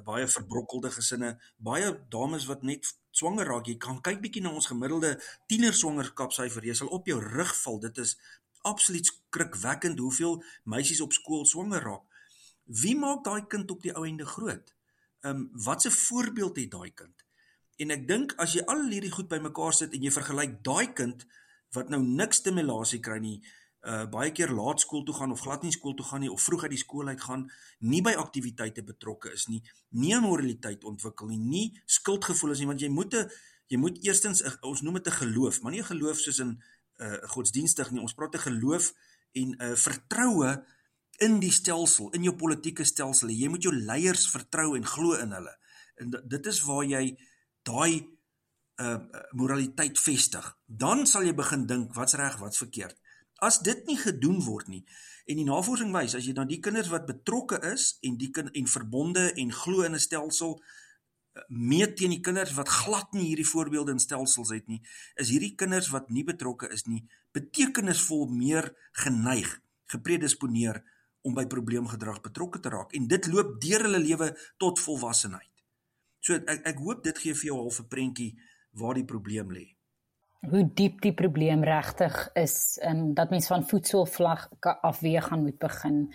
baie 0.05 0.27
verbrokkelde 0.27 0.91
gesinne, 0.91 1.31
baie 1.57 1.91
dames 2.09 2.45
wat 2.49 2.63
net 2.63 2.87
swanger 3.11 3.47
raak. 3.47 3.67
Jy 3.67 3.77
kan 3.77 4.01
kyk 4.01 4.21
bietjie 4.23 4.43
na 4.43 4.53
ons 4.55 4.69
gemiddelde 4.71 5.17
tiener 5.51 5.75
swangerskapsyfer. 5.75 6.65
Jy 6.65 6.75
sal 6.79 6.91
op 6.95 7.07
jou 7.07 7.19
rug 7.19 7.55
val. 7.63 7.79
Dit 7.83 7.97
is 7.97 8.15
absoluut 8.67 9.05
skrikwekkend 9.05 9.99
hoeveel 9.99 10.43
meisies 10.63 11.01
op 11.01 11.13
skool 11.13 11.45
swanger 11.45 11.83
raak. 11.83 12.05
Wie 12.65 12.95
maak 12.95 13.25
daai 13.25 13.47
kind 13.51 13.71
op 13.71 13.81
die 13.83 13.93
ou 13.95 14.05
ende 14.07 14.25
groot? 14.25 14.75
Ehm 15.21 15.35
um, 15.35 15.49
wat 15.65 15.85
'n 15.85 15.91
voorbeeld 15.91 16.57
het 16.57 16.71
daai 16.71 16.91
kind? 16.93 17.25
En 17.77 17.91
ek 17.91 18.07
dink 18.07 18.33
as 18.37 18.53
jy 18.53 18.63
al 18.65 18.89
hierdie 18.89 19.11
goed 19.11 19.27
bymekaar 19.27 19.73
sit 19.73 19.93
en 19.93 20.03
jy 20.03 20.11
vergelyk 20.11 20.63
daai 20.63 20.93
kind 20.93 21.25
wat 21.73 21.89
nou 21.89 22.01
niks 22.03 22.37
stimulasie 22.37 22.99
kry 22.99 23.19
nie, 23.19 23.41
uh 23.81 24.05
baie 24.13 24.31
keer 24.31 24.51
laat 24.53 24.79
skool 24.79 25.03
toe 25.03 25.15
gaan 25.15 25.31
of 25.31 25.41
glad 25.41 25.63
nie 25.63 25.71
skool 25.71 25.95
toe 25.97 26.05
gaan 26.05 26.21
nie 26.21 26.31
of 26.31 26.41
vroeg 26.41 26.63
uit 26.63 26.75
die 26.75 26.81
skool 26.81 27.07
uit 27.07 27.21
gaan, 27.21 27.47
nie 27.79 28.01
by 28.01 28.13
aktiwiteite 28.13 28.83
betrokke 28.83 29.31
is 29.33 29.47
nie, 29.47 29.63
nie 29.89 30.13
'n 30.13 30.21
moraliteit 30.21 30.83
ontwikkel 30.83 31.27
nie, 31.27 31.37
nie 31.37 31.81
skuldgevoel 31.85 32.51
is 32.51 32.59
nie, 32.59 32.67
want 32.67 32.81
jy 32.81 32.89
moet 32.89 33.13
'n 33.13 33.29
jy 33.67 33.77
moet 33.77 33.97
eerstens 34.03 34.43
ons 34.61 34.81
noem 34.81 34.93
dit 34.93 35.07
'n 35.07 35.19
geloof, 35.23 35.61
maar 35.61 35.71
nie 35.71 35.81
'n 35.81 35.91
geloof 35.93 36.17
soos 36.17 36.39
in 36.39 36.61
uh 36.99 37.17
godsdienstig 37.33 37.91
nie. 37.91 38.01
Ons 38.01 38.13
praat 38.13 38.35
'n 38.35 38.45
geloof 38.49 38.93
en 39.33 39.49
'n 39.49 39.61
uh, 39.61 39.75
vertroue 39.75 40.63
in 41.17 41.39
die 41.39 41.51
stelsel, 41.51 42.09
in 42.11 42.23
jou 42.23 42.35
politieke 42.35 42.83
stelsel. 42.83 43.29
Jy 43.29 43.47
moet 43.47 43.63
jou 43.63 43.73
leiers 43.75 44.29
vertrou 44.29 44.75
en 44.75 44.85
glo 44.85 45.13
in 45.13 45.31
hulle. 45.31 45.57
En 45.95 46.09
dit 46.09 46.45
is 46.45 46.61
waar 46.61 46.85
jy 46.85 47.17
daai 47.63 48.07
uh 48.81 48.97
moraliteit 49.37 49.99
vestig. 49.99 50.57
Dan 50.65 51.05
sal 51.05 51.23
jy 51.23 51.33
begin 51.33 51.65
dink 51.65 51.93
wat's 51.93 52.13
reg, 52.13 52.37
wat's 52.37 52.57
verkeerd. 52.57 52.97
As 53.41 53.57
dit 53.65 53.87
nie 53.89 53.97
gedoen 53.97 54.37
word 54.45 54.69
nie. 54.69 54.83
En 55.25 55.39
die 55.39 55.47
navorsing 55.47 55.89
wys 55.95 56.13
as 56.17 56.27
jy 56.27 56.35
dan 56.37 56.49
die 56.49 56.59
kinders 56.61 56.91
wat 56.93 57.07
betrokke 57.09 57.57
is 57.71 57.95
en 58.05 58.19
die 58.21 58.29
kind 58.35 58.53
en 58.57 58.69
verbonde 58.69 59.31
en 59.33 59.53
glo 59.61 59.85
in 59.87 59.97
'n 59.97 60.03
stelsel 60.03 60.59
eh, 60.59 61.41
meet 61.49 61.95
teen 61.97 62.13
die 62.13 62.21
kinders 62.21 62.53
wat 62.53 62.69
glad 62.69 63.13
nie 63.17 63.29
hierdie 63.31 63.47
voorbeelde 63.47 63.95
in 63.97 63.99
stelsels 63.99 64.53
het 64.53 64.67
nie, 64.67 64.81
is 65.15 65.33
hierdie 65.33 65.55
kinders 65.55 65.89
wat 65.89 66.09
nie 66.09 66.23
betrokke 66.23 66.69
is 66.69 66.85
nie, 66.85 67.07
betekenisvol 67.33 68.27
meer 68.29 68.75
geneig, 68.91 69.61
gepredisponeer 69.85 70.83
om 71.21 71.33
by 71.33 71.45
probleemgedrag 71.45 72.21
betrokke 72.21 72.59
te 72.59 72.69
raak. 72.69 72.93
En 72.93 73.07
dit 73.07 73.27
loop 73.27 73.61
deur 73.61 73.81
hulle 73.87 73.99
lewe 73.99 74.37
tot 74.57 74.79
volwassenheid. 74.79 75.53
So 76.19 76.37
ek 76.37 76.65
ek 76.65 76.77
hoop 76.77 77.03
dit 77.03 77.17
gee 77.17 77.33
vir 77.33 77.45
jou 77.45 77.57
'n 77.57 77.61
halfe 77.65 77.83
prentjie 77.83 78.37
waar 78.71 78.93
die 78.93 79.05
probleem 79.05 79.49
lê 79.49 79.80
hoe 80.49 80.63
diep 80.73 81.01
die 81.01 81.13
probleem 81.13 81.63
regtig 81.63 82.15
is 82.39 82.79
um, 82.87 83.13
dat 83.13 83.29
mens 83.29 83.47
van 83.47 83.67
voedselvlag 83.67 84.47
afweeg 84.81 85.27
gaan 85.29 85.43
moet 85.43 85.59
begin. 85.61 86.07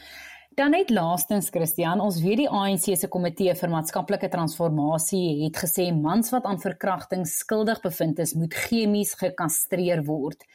Dan 0.56 0.72
net 0.72 0.90
laastens 0.90 1.50
Christian, 1.52 2.00
ons 2.00 2.18
weet 2.24 2.40
die 2.40 2.48
ANC 2.48 2.88
se 2.96 3.10
komitee 3.12 3.52
vir 3.54 3.70
maatskaplike 3.70 4.30
transformasie 4.32 5.44
het 5.44 5.58
gesê 5.60 5.90
mans 5.92 6.32
wat 6.32 6.48
aan 6.48 6.62
verkrachting 6.62 7.26
skuldig 7.28 7.82
bevind 7.84 8.22
is, 8.24 8.32
moet 8.34 8.56
chemies 8.56 9.12
gekastreer 9.20 10.00
word. 10.08 10.46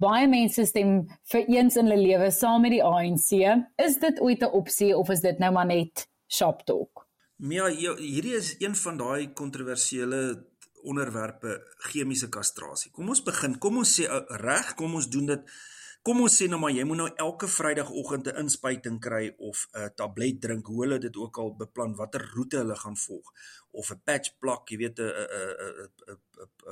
Baie 0.00 0.24
mense 0.32 0.64
stem 0.64 1.02
vir 1.28 1.44
eens 1.52 1.76
in 1.76 1.90
hulle 1.90 2.00
lewe 2.00 2.30
saam 2.32 2.64
met 2.64 2.72
die 2.72 2.80
ANC. 2.80 3.36
Is 3.84 4.00
dit 4.00 4.20
ooit 4.24 4.40
'n 4.40 4.54
opsie 4.56 4.96
of 4.96 5.10
is 5.10 5.20
dit 5.20 5.38
nou 5.38 5.52
maar 5.52 5.66
net 5.66 6.08
shop 6.26 6.64
talk? 6.64 7.06
Ja, 7.36 7.68
hierdie 7.68 8.36
is 8.36 8.56
een 8.58 8.74
van 8.74 8.96
daai 8.96 9.32
kontroversiële 9.32 10.49
onderwerpe 10.82 11.58
chemiese 11.90 12.28
kastrasie. 12.28 12.90
Kom 12.92 13.08
ons 13.08 13.22
begin. 13.22 13.58
Kom 13.58 13.76
ons 13.76 13.94
sê 13.98 14.08
uh, 14.08 14.24
reg, 14.42 14.74
kom 14.74 14.94
ons 14.94 15.08
doen 15.10 15.26
dit. 15.26 15.52
Kom 16.00 16.22
ons 16.24 16.32
sê 16.32 16.46
nou 16.48 16.56
maar 16.56 16.72
jy 16.72 16.84
moet 16.88 16.96
nou 16.96 17.08
elke 17.20 17.48
Vrydagoggend 17.50 18.28
'n 18.28 18.40
inspuiting 18.40 19.00
kry 19.00 19.34
of 19.38 19.66
'n 19.76 19.90
tablet 19.96 20.40
drink, 20.40 20.66
hoe 20.66 20.82
hulle 20.82 20.98
dit 20.98 21.16
ook 21.16 21.38
al 21.38 21.56
beplan, 21.56 21.96
watter 21.96 22.24
roete 22.34 22.56
hulle 22.56 22.76
gaan 22.76 22.96
volg 22.96 23.32
of 23.70 23.90
'n 23.90 24.00
patch 24.04 24.38
plak, 24.38 24.70
jy 24.70 24.78
weet 24.78 24.98
'n 24.98 25.04
'n 25.04 25.90
'n 26.08 26.16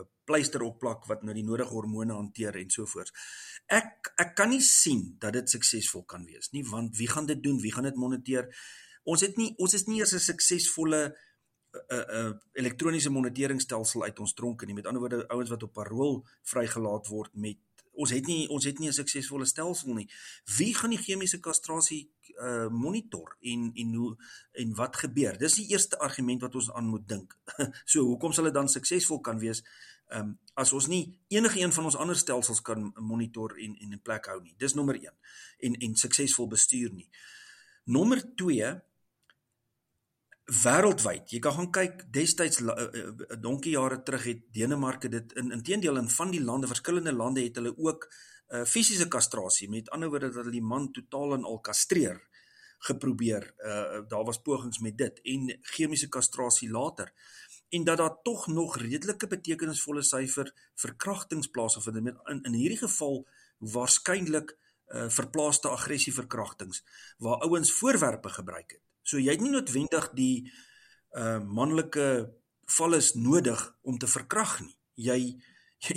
'n 0.00 0.06
pleister 0.24 0.62
opplak 0.62 1.06
wat 1.06 1.22
nou 1.22 1.34
die 1.34 1.44
nodige 1.44 1.74
hormone 1.74 2.12
hanteer 2.12 2.56
en 2.56 2.70
so 2.70 2.86
voort. 2.86 3.12
Ek 3.66 4.12
ek 4.16 4.34
kan 4.34 4.48
nie 4.48 4.62
sien 4.62 5.16
dat 5.18 5.32
dit 5.32 5.50
suksesvol 5.50 6.04
kan 6.04 6.24
wees 6.24 6.50
nie, 6.52 6.64
want 6.64 6.96
wie 6.96 7.08
gaan 7.08 7.26
dit 7.26 7.42
doen? 7.42 7.60
Wie 7.60 7.72
gaan 7.72 7.84
dit 7.84 7.96
moniteer? 7.96 8.48
Ons 9.04 9.20
het 9.20 9.36
nie 9.36 9.54
ons 9.58 9.74
is 9.74 9.86
nie 9.86 9.98
eers 9.98 10.14
'n 10.14 10.18
suksesvolle 10.20 11.16
'n 11.72 12.04
'n 12.18 12.40
elektroniese 12.52 13.10
moniteringstelsel 13.10 14.02
uit 14.02 14.18
ons 14.18 14.34
tronke 14.34 14.66
nie. 14.66 14.74
Met 14.74 14.86
ander 14.86 15.00
woorde, 15.00 15.28
ouens 15.28 15.50
wat 15.50 15.62
op 15.62 15.72
parol 15.72 16.26
vrygelaat 16.42 17.06
word 17.06 17.34
met 17.34 17.58
ons 17.98 18.10
het 18.14 18.26
nie 18.26 18.46
ons 18.48 18.64
het 18.64 18.78
nie 18.78 18.88
'n 18.88 18.92
suksesvolle 18.92 19.44
stelsel 19.44 19.94
nie. 19.94 20.08
Wie 20.56 20.74
gaan 20.74 20.90
die 20.90 21.04
chemiese 21.06 21.40
kastrasie 21.40 22.10
uh 22.38 22.68
monitor 22.68 23.36
en 23.40 23.70
en 23.74 23.94
hoe 23.94 24.16
en 24.52 24.74
wat 24.74 24.96
gebeur? 24.96 25.38
Dis 25.38 25.54
die 25.54 25.68
eerste 25.68 25.98
argument 25.98 26.40
wat 26.40 26.54
ons 26.54 26.70
aan 26.72 26.86
moet 26.86 27.08
dink. 27.08 27.36
so, 27.84 28.04
hoekom 28.04 28.32
sal 28.32 28.44
dit 28.44 28.54
dan 28.54 28.68
suksesvol 28.68 29.20
kan 29.20 29.38
wees? 29.38 29.62
Ehm 30.08 30.20
um, 30.20 30.38
as 30.54 30.72
ons 30.72 30.86
nie 30.86 31.18
enige 31.28 31.60
een 31.60 31.72
van 31.72 31.84
ons 31.84 31.96
ander 31.96 32.16
stelsels 32.16 32.62
kan 32.62 32.92
monitor 32.96 33.58
en 33.58 33.76
en 33.76 33.92
in 33.92 34.02
plek 34.02 34.26
hou 34.26 34.42
nie. 34.42 34.54
Dis 34.56 34.74
nommer 34.74 34.94
1. 34.94 35.12
En 35.58 35.74
en 35.74 35.96
suksesvol 35.96 36.46
bestuur 36.46 36.92
nie. 36.92 37.10
Nommer 37.84 38.34
2 38.34 38.80
wêreldwyd. 40.48 41.28
Jy 41.28 41.40
kan 41.44 41.54
gaan 41.58 41.68
kyk 41.76 42.06
destyds 42.12 42.62
uh, 42.64 42.72
uh, 42.72 43.36
donkie 43.40 43.74
jare 43.74 44.00
terug 44.02 44.24
het 44.30 44.46
Denemarke 44.56 45.10
dit 45.12 45.32
in 45.36 45.52
inteendeel 45.52 46.00
in 46.00 46.08
van 46.08 46.32
die 46.32 46.40
lande, 46.40 46.70
verskillende 46.70 47.12
lande 47.12 47.44
het 47.44 47.60
hulle 47.60 47.74
ook 47.76 48.06
uh, 48.08 48.64
fisiese 48.64 49.08
kastrasie. 49.12 49.68
Met 49.68 49.90
ander 49.92 50.08
woorde 50.08 50.30
dat 50.32 50.40
hulle 50.40 50.56
die 50.56 50.64
man 50.64 50.88
totaal 50.92 51.36
en 51.36 51.44
al 51.44 51.60
kastreer 51.60 52.22
geprobeer. 52.88 53.50
Uh, 53.58 54.00
daar 54.08 54.24
was 54.24 54.40
pogings 54.40 54.78
met 54.78 54.96
dit 54.98 55.20
en 55.22 55.58
chemiese 55.74 56.08
kastrasie 56.08 56.70
later. 56.70 57.12
En 57.68 57.84
dat 57.84 57.98
daar 57.98 58.16
tog 58.22 58.46
nog 58.46 58.78
redelike 58.80 59.26
betekenisvolle 59.26 60.02
syfer 60.02 60.52
verkrachtings 60.74 61.50
plaasvind 61.52 61.96
in 61.96 62.14
in, 62.24 62.42
in 62.42 62.56
hierdie 62.56 62.80
geval 62.80 63.26
waarskynlik 63.58 64.56
uh, 64.56 65.08
verplaaste 65.12 65.68
aggressie 65.68 66.14
verkrachtings 66.14 66.84
waar 67.18 67.44
ouens 67.44 67.72
voorwerpe 67.72 68.28
gebruik 68.28 68.70
het 68.70 68.87
So 69.08 69.20
jy 69.20 69.32
het 69.32 69.44
nie 69.44 69.54
noodwendig 69.54 70.10
die 70.18 70.34
uh 71.16 71.38
manlike 71.40 72.08
valles 72.68 73.14
nodig 73.16 73.62
om 73.82 73.96
te 73.98 74.10
verkrag 74.10 74.58
nie. 74.60 74.76
Jy 75.08 75.18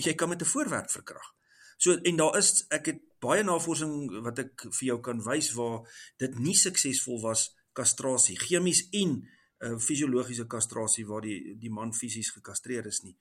jy 0.07 0.13
kan 0.15 0.29
met 0.29 0.41
'n 0.41 0.53
voorwerp 0.53 0.89
verkrag. 0.91 1.33
So 1.77 1.97
en 1.97 2.15
daar 2.15 2.37
is 2.37 2.65
ek 2.69 2.85
het 2.85 3.01
baie 3.19 3.43
navorsing 3.43 4.21
wat 4.23 4.39
ek 4.39 4.65
vir 4.69 4.85
jou 4.87 4.99
kan 5.01 5.21
wys 5.25 5.51
waar 5.53 5.81
dit 6.17 6.39
nie 6.39 6.55
suksesvol 6.55 7.21
was 7.21 7.49
kastrasie, 7.73 8.37
chemies 8.37 8.87
en 8.91 9.27
uh, 9.59 9.77
fisiologiese 9.77 10.47
kastrasie 10.47 11.05
waar 11.05 11.21
die 11.21 11.57
die 11.59 11.69
man 11.69 11.93
fisies 11.93 12.31
gekastreer 12.31 12.85
is 12.85 13.01
nie. 13.03 13.15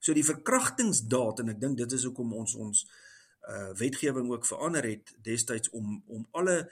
So 0.00 0.14
die 0.14 0.24
verkrachtingsdaad 0.24 1.40
en 1.40 1.54
ek 1.54 1.60
dink 1.60 1.78
dit 1.78 1.92
is 1.92 2.04
hoekom 2.04 2.32
ons 2.32 2.54
ons 2.54 2.86
uh 3.48 3.70
wetgewing 3.78 4.30
ook 4.30 4.46
verander 4.46 4.84
het 4.84 5.14
destyds 5.24 5.70
om 5.70 6.02
om 6.06 6.26
alle 6.32 6.70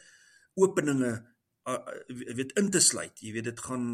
openinge 0.54 1.12
uh, 1.66 1.78
weet 2.06 2.52
in 2.52 2.70
te 2.70 2.80
sluit. 2.80 3.20
Jy 3.20 3.32
weet 3.32 3.50
dit 3.50 3.60
gaan 3.60 3.86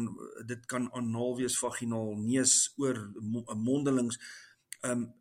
dit 0.45 0.65
kan 0.69 0.87
anaal 0.93 1.35
wees, 1.39 1.57
vaginaal, 1.59 2.15
neus, 2.21 2.73
oor 2.81 2.99
mondelings. 3.57 4.19
Um 4.81 5.11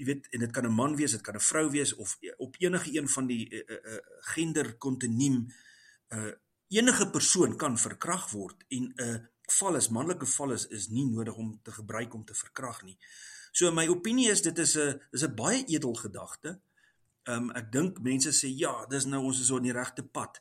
jy 0.00 0.06
weet 0.08 0.28
en 0.32 0.40
dit 0.40 0.52
kan 0.56 0.66
'n 0.66 0.72
man 0.72 0.96
wees, 0.96 1.12
dit 1.12 1.20
kan 1.20 1.36
'n 1.36 1.40
vrou 1.40 1.70
wees 1.70 1.94
of 1.94 2.18
op 2.36 2.56
enige 2.58 2.96
een 2.96 3.08
van 3.08 3.26
die 3.26 3.44
uh, 3.50 3.76
uh, 3.76 3.98
gender 4.34 4.76
kontinuum 4.78 5.46
uh 6.08 6.32
enige 6.72 7.10
persoon 7.10 7.56
kan 7.56 7.78
verkrag 7.78 8.30
word 8.30 8.64
en 8.68 8.82
'n 8.82 9.02
uh, 9.02 9.18
val 9.58 9.76
is 9.76 9.88
manlike 9.88 10.26
val 10.26 10.52
is 10.52 10.66
is 10.66 10.88
nie 10.88 11.04
nodig 11.04 11.34
om 11.34 11.60
te 11.62 11.72
gebruik 11.72 12.14
om 12.14 12.24
te 12.24 12.34
verkrag 12.34 12.82
nie. 12.82 12.98
So 13.52 13.70
my 13.70 13.86
opinie 13.88 14.30
is 14.30 14.42
dit 14.42 14.58
is 14.58 14.76
'n 14.76 15.00
is 15.12 15.22
'n 15.22 15.34
baie 15.34 15.64
edel 15.64 15.94
gedagte. 15.94 16.60
Um 17.28 17.50
ek 17.50 17.72
dink 17.72 18.00
mense 18.00 18.32
sê 18.32 18.48
ja, 18.48 18.86
dis 18.86 19.04
nou 19.04 19.22
ons 19.24 19.40
is 19.40 19.50
op 19.50 19.62
die 19.62 19.72
regte 19.72 20.02
pad. 20.02 20.40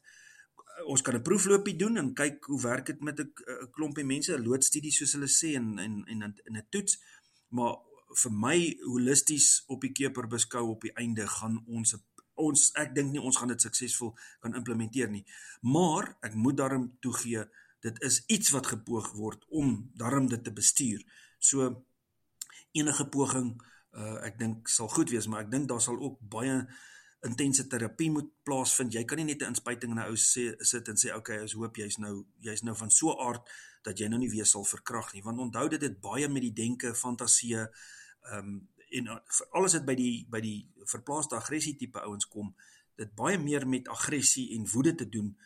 Ons 0.92 1.02
kan 1.02 1.16
'n 1.16 1.24
proefloopie 1.24 1.76
doen 1.76 1.98
en 1.98 2.14
kyk 2.14 2.46
hoe 2.52 2.62
werk 2.62 2.86
dit 2.86 3.02
met 3.02 3.20
'n 3.20 3.32
klompie 3.72 4.04
mense, 4.04 4.34
'n 4.34 4.44
loodstudie 4.44 4.92
soos 4.92 5.14
hulle 5.14 5.32
sê 5.42 5.56
en 5.56 5.80
en 5.80 6.04
en 6.06 6.22
in 6.50 6.58
'n 6.58 6.68
toets. 6.70 7.00
Maar 7.50 7.76
vir 8.24 8.32
my 8.32 8.78
holisties 8.84 9.64
op 9.68 9.82
die 9.82 9.92
keper 9.92 10.28
beskou 10.28 10.70
op 10.70 10.82
die 10.82 10.94
einde 10.94 11.28
gaan 11.28 11.64
ons 11.68 11.96
ons 12.42 12.72
ek 12.80 12.96
dink 12.96 13.12
nie 13.12 13.22
ons 13.22 13.38
gaan 13.38 13.52
dit 13.52 13.62
suksesvol 13.62 14.14
kan 14.40 14.56
implementeer 14.56 15.10
nie. 15.10 15.26
Maar 15.62 16.16
ek 16.22 16.34
moet 16.34 16.58
daarom 16.58 16.98
toegee 17.00 17.46
dit 17.82 18.02
is 18.02 18.24
iets 18.28 18.50
wat 18.50 18.68
gepoog 18.68 19.12
word 19.18 19.46
om 19.50 19.92
daarom 19.98 20.28
dit 20.30 20.44
te 20.44 20.54
bestuur. 20.54 21.04
So 21.40 21.86
enige 22.72 23.06
poging 23.10 23.56
uh 23.92 24.24
ek 24.28 24.38
dink 24.40 24.70
sal 24.72 24.88
goed 24.88 25.10
wees, 25.10 25.28
maar 25.28 25.44
ek 25.44 25.52
dink 25.52 25.68
daar 25.68 25.82
sal 25.82 26.00
ook 26.00 26.20
baie 26.20 26.68
intense 27.22 27.68
terapie 27.68 28.10
moet 28.12 28.30
plaasvind. 28.44 28.94
Jy 28.94 29.04
kan 29.06 29.18
nie 29.18 29.26
net 29.26 29.42
'n 29.42 29.54
inspuiting 29.54 29.92
in 29.92 30.00
'n 30.00 30.10
ou 30.10 30.16
sê 30.16 30.56
sit 30.60 30.88
en 30.88 30.96
sê 30.96 31.16
okay, 31.16 31.42
ons 31.42 31.54
hoop 31.54 31.76
jy's 31.76 31.98
nou 31.98 32.26
jy's 32.40 32.64
nou 32.64 32.76
van 32.76 32.90
so 32.90 33.14
aard 33.20 33.42
dat 33.84 34.00
jy 34.00 34.08
nou 34.08 34.20
nie 34.20 34.30
weer 34.30 34.46
sal 34.46 34.64
verkrag 34.64 35.14
nie. 35.14 35.24
Want 35.24 35.40
onthou 35.40 35.70
dit 35.70 35.82
het 35.82 36.02
baie 36.02 36.28
met 36.28 36.42
die 36.42 36.54
denke, 36.54 36.96
fantasie, 36.96 37.56
ehm 37.56 37.70
um, 38.32 38.68
en 38.92 39.22
alles 39.52 39.74
het 39.74 39.86
by 39.86 39.96
die 39.96 40.28
by 40.30 40.42
die 40.42 40.68
verplaaste 40.84 41.36
aggressie 41.36 41.76
tipe 41.76 42.00
ouens 42.00 42.28
kom. 42.28 42.56
Dit 42.96 43.16
baie 43.16 43.38
meer 43.38 43.68
met 43.68 43.88
aggressie 43.88 44.52
en 44.56 44.68
woede 44.68 44.96
te 44.96 45.10
doen 45.10 45.38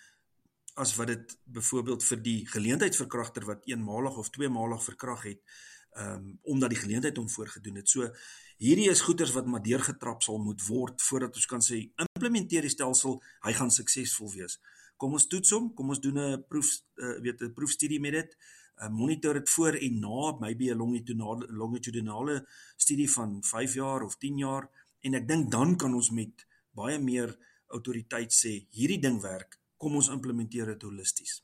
as 0.75 0.95
wat 0.95 1.07
dit 1.07 1.37
byvoorbeeld 1.43 2.03
vir 2.03 2.21
die 2.21 2.47
geleentheidsverkragter 2.47 3.45
wat 3.45 3.67
eenmalig 3.69 4.17
of 4.17 4.29
tweemalig 4.29 4.83
verkrag 4.83 5.23
het 5.23 5.41
um, 5.97 6.39
omdat 6.43 6.69
die 6.69 6.79
geleentheid 6.79 7.17
hom 7.17 7.29
voorgedoen 7.29 7.75
het. 7.81 7.89
So 7.89 8.09
hierdie 8.61 8.89
is 8.91 9.03
goeders 9.05 9.33
wat 9.35 9.47
maar 9.47 9.63
deurgetrap 9.63 10.23
sal 10.23 10.39
moet 10.43 10.63
word 10.67 11.01
voordat 11.01 11.35
ons 11.35 11.49
kan 11.51 11.63
sê 11.63 11.81
implementeer 12.05 12.65
die 12.65 12.73
stelsel, 12.73 13.19
hy 13.45 13.55
gaan 13.55 13.71
suksesvol 13.71 14.31
wees. 14.35 14.59
Kom 15.01 15.15
ons 15.17 15.27
toets 15.27 15.51
hom, 15.55 15.71
kom 15.75 15.91
ons 15.91 15.99
doen 15.99 16.19
'n 16.19 16.43
proef 16.47 16.69
uh, 17.03 17.19
weet 17.21 17.41
'n 17.41 17.53
proefstudie 17.53 17.99
met 17.99 18.13
dit. 18.13 18.37
Uh, 18.75 18.89
monitor 18.89 19.33
dit 19.33 19.49
voor 19.49 19.73
en 19.73 19.99
na, 19.99 20.37
maybe 20.39 20.71
'n 20.71 20.77
longitudinale 20.77 21.47
longitudinale 21.47 22.47
studie 22.77 23.11
van 23.11 23.43
5 23.43 23.73
jaar 23.73 24.03
of 24.03 24.17
10 24.17 24.37
jaar 24.37 24.69
en 25.01 25.13
ek 25.13 25.27
dink 25.27 25.51
dan 25.51 25.77
kan 25.77 25.93
ons 25.93 26.09
met 26.11 26.45
baie 26.71 26.99
meer 26.99 27.37
autoriteit 27.67 28.33
sê 28.33 28.67
hierdie 28.71 28.99
ding 28.99 29.21
werk. 29.21 29.59
Kom 29.77 29.95
ons 29.95 30.09
implementeer 30.09 30.65
dit 30.65 30.81
holisties. 30.81 31.43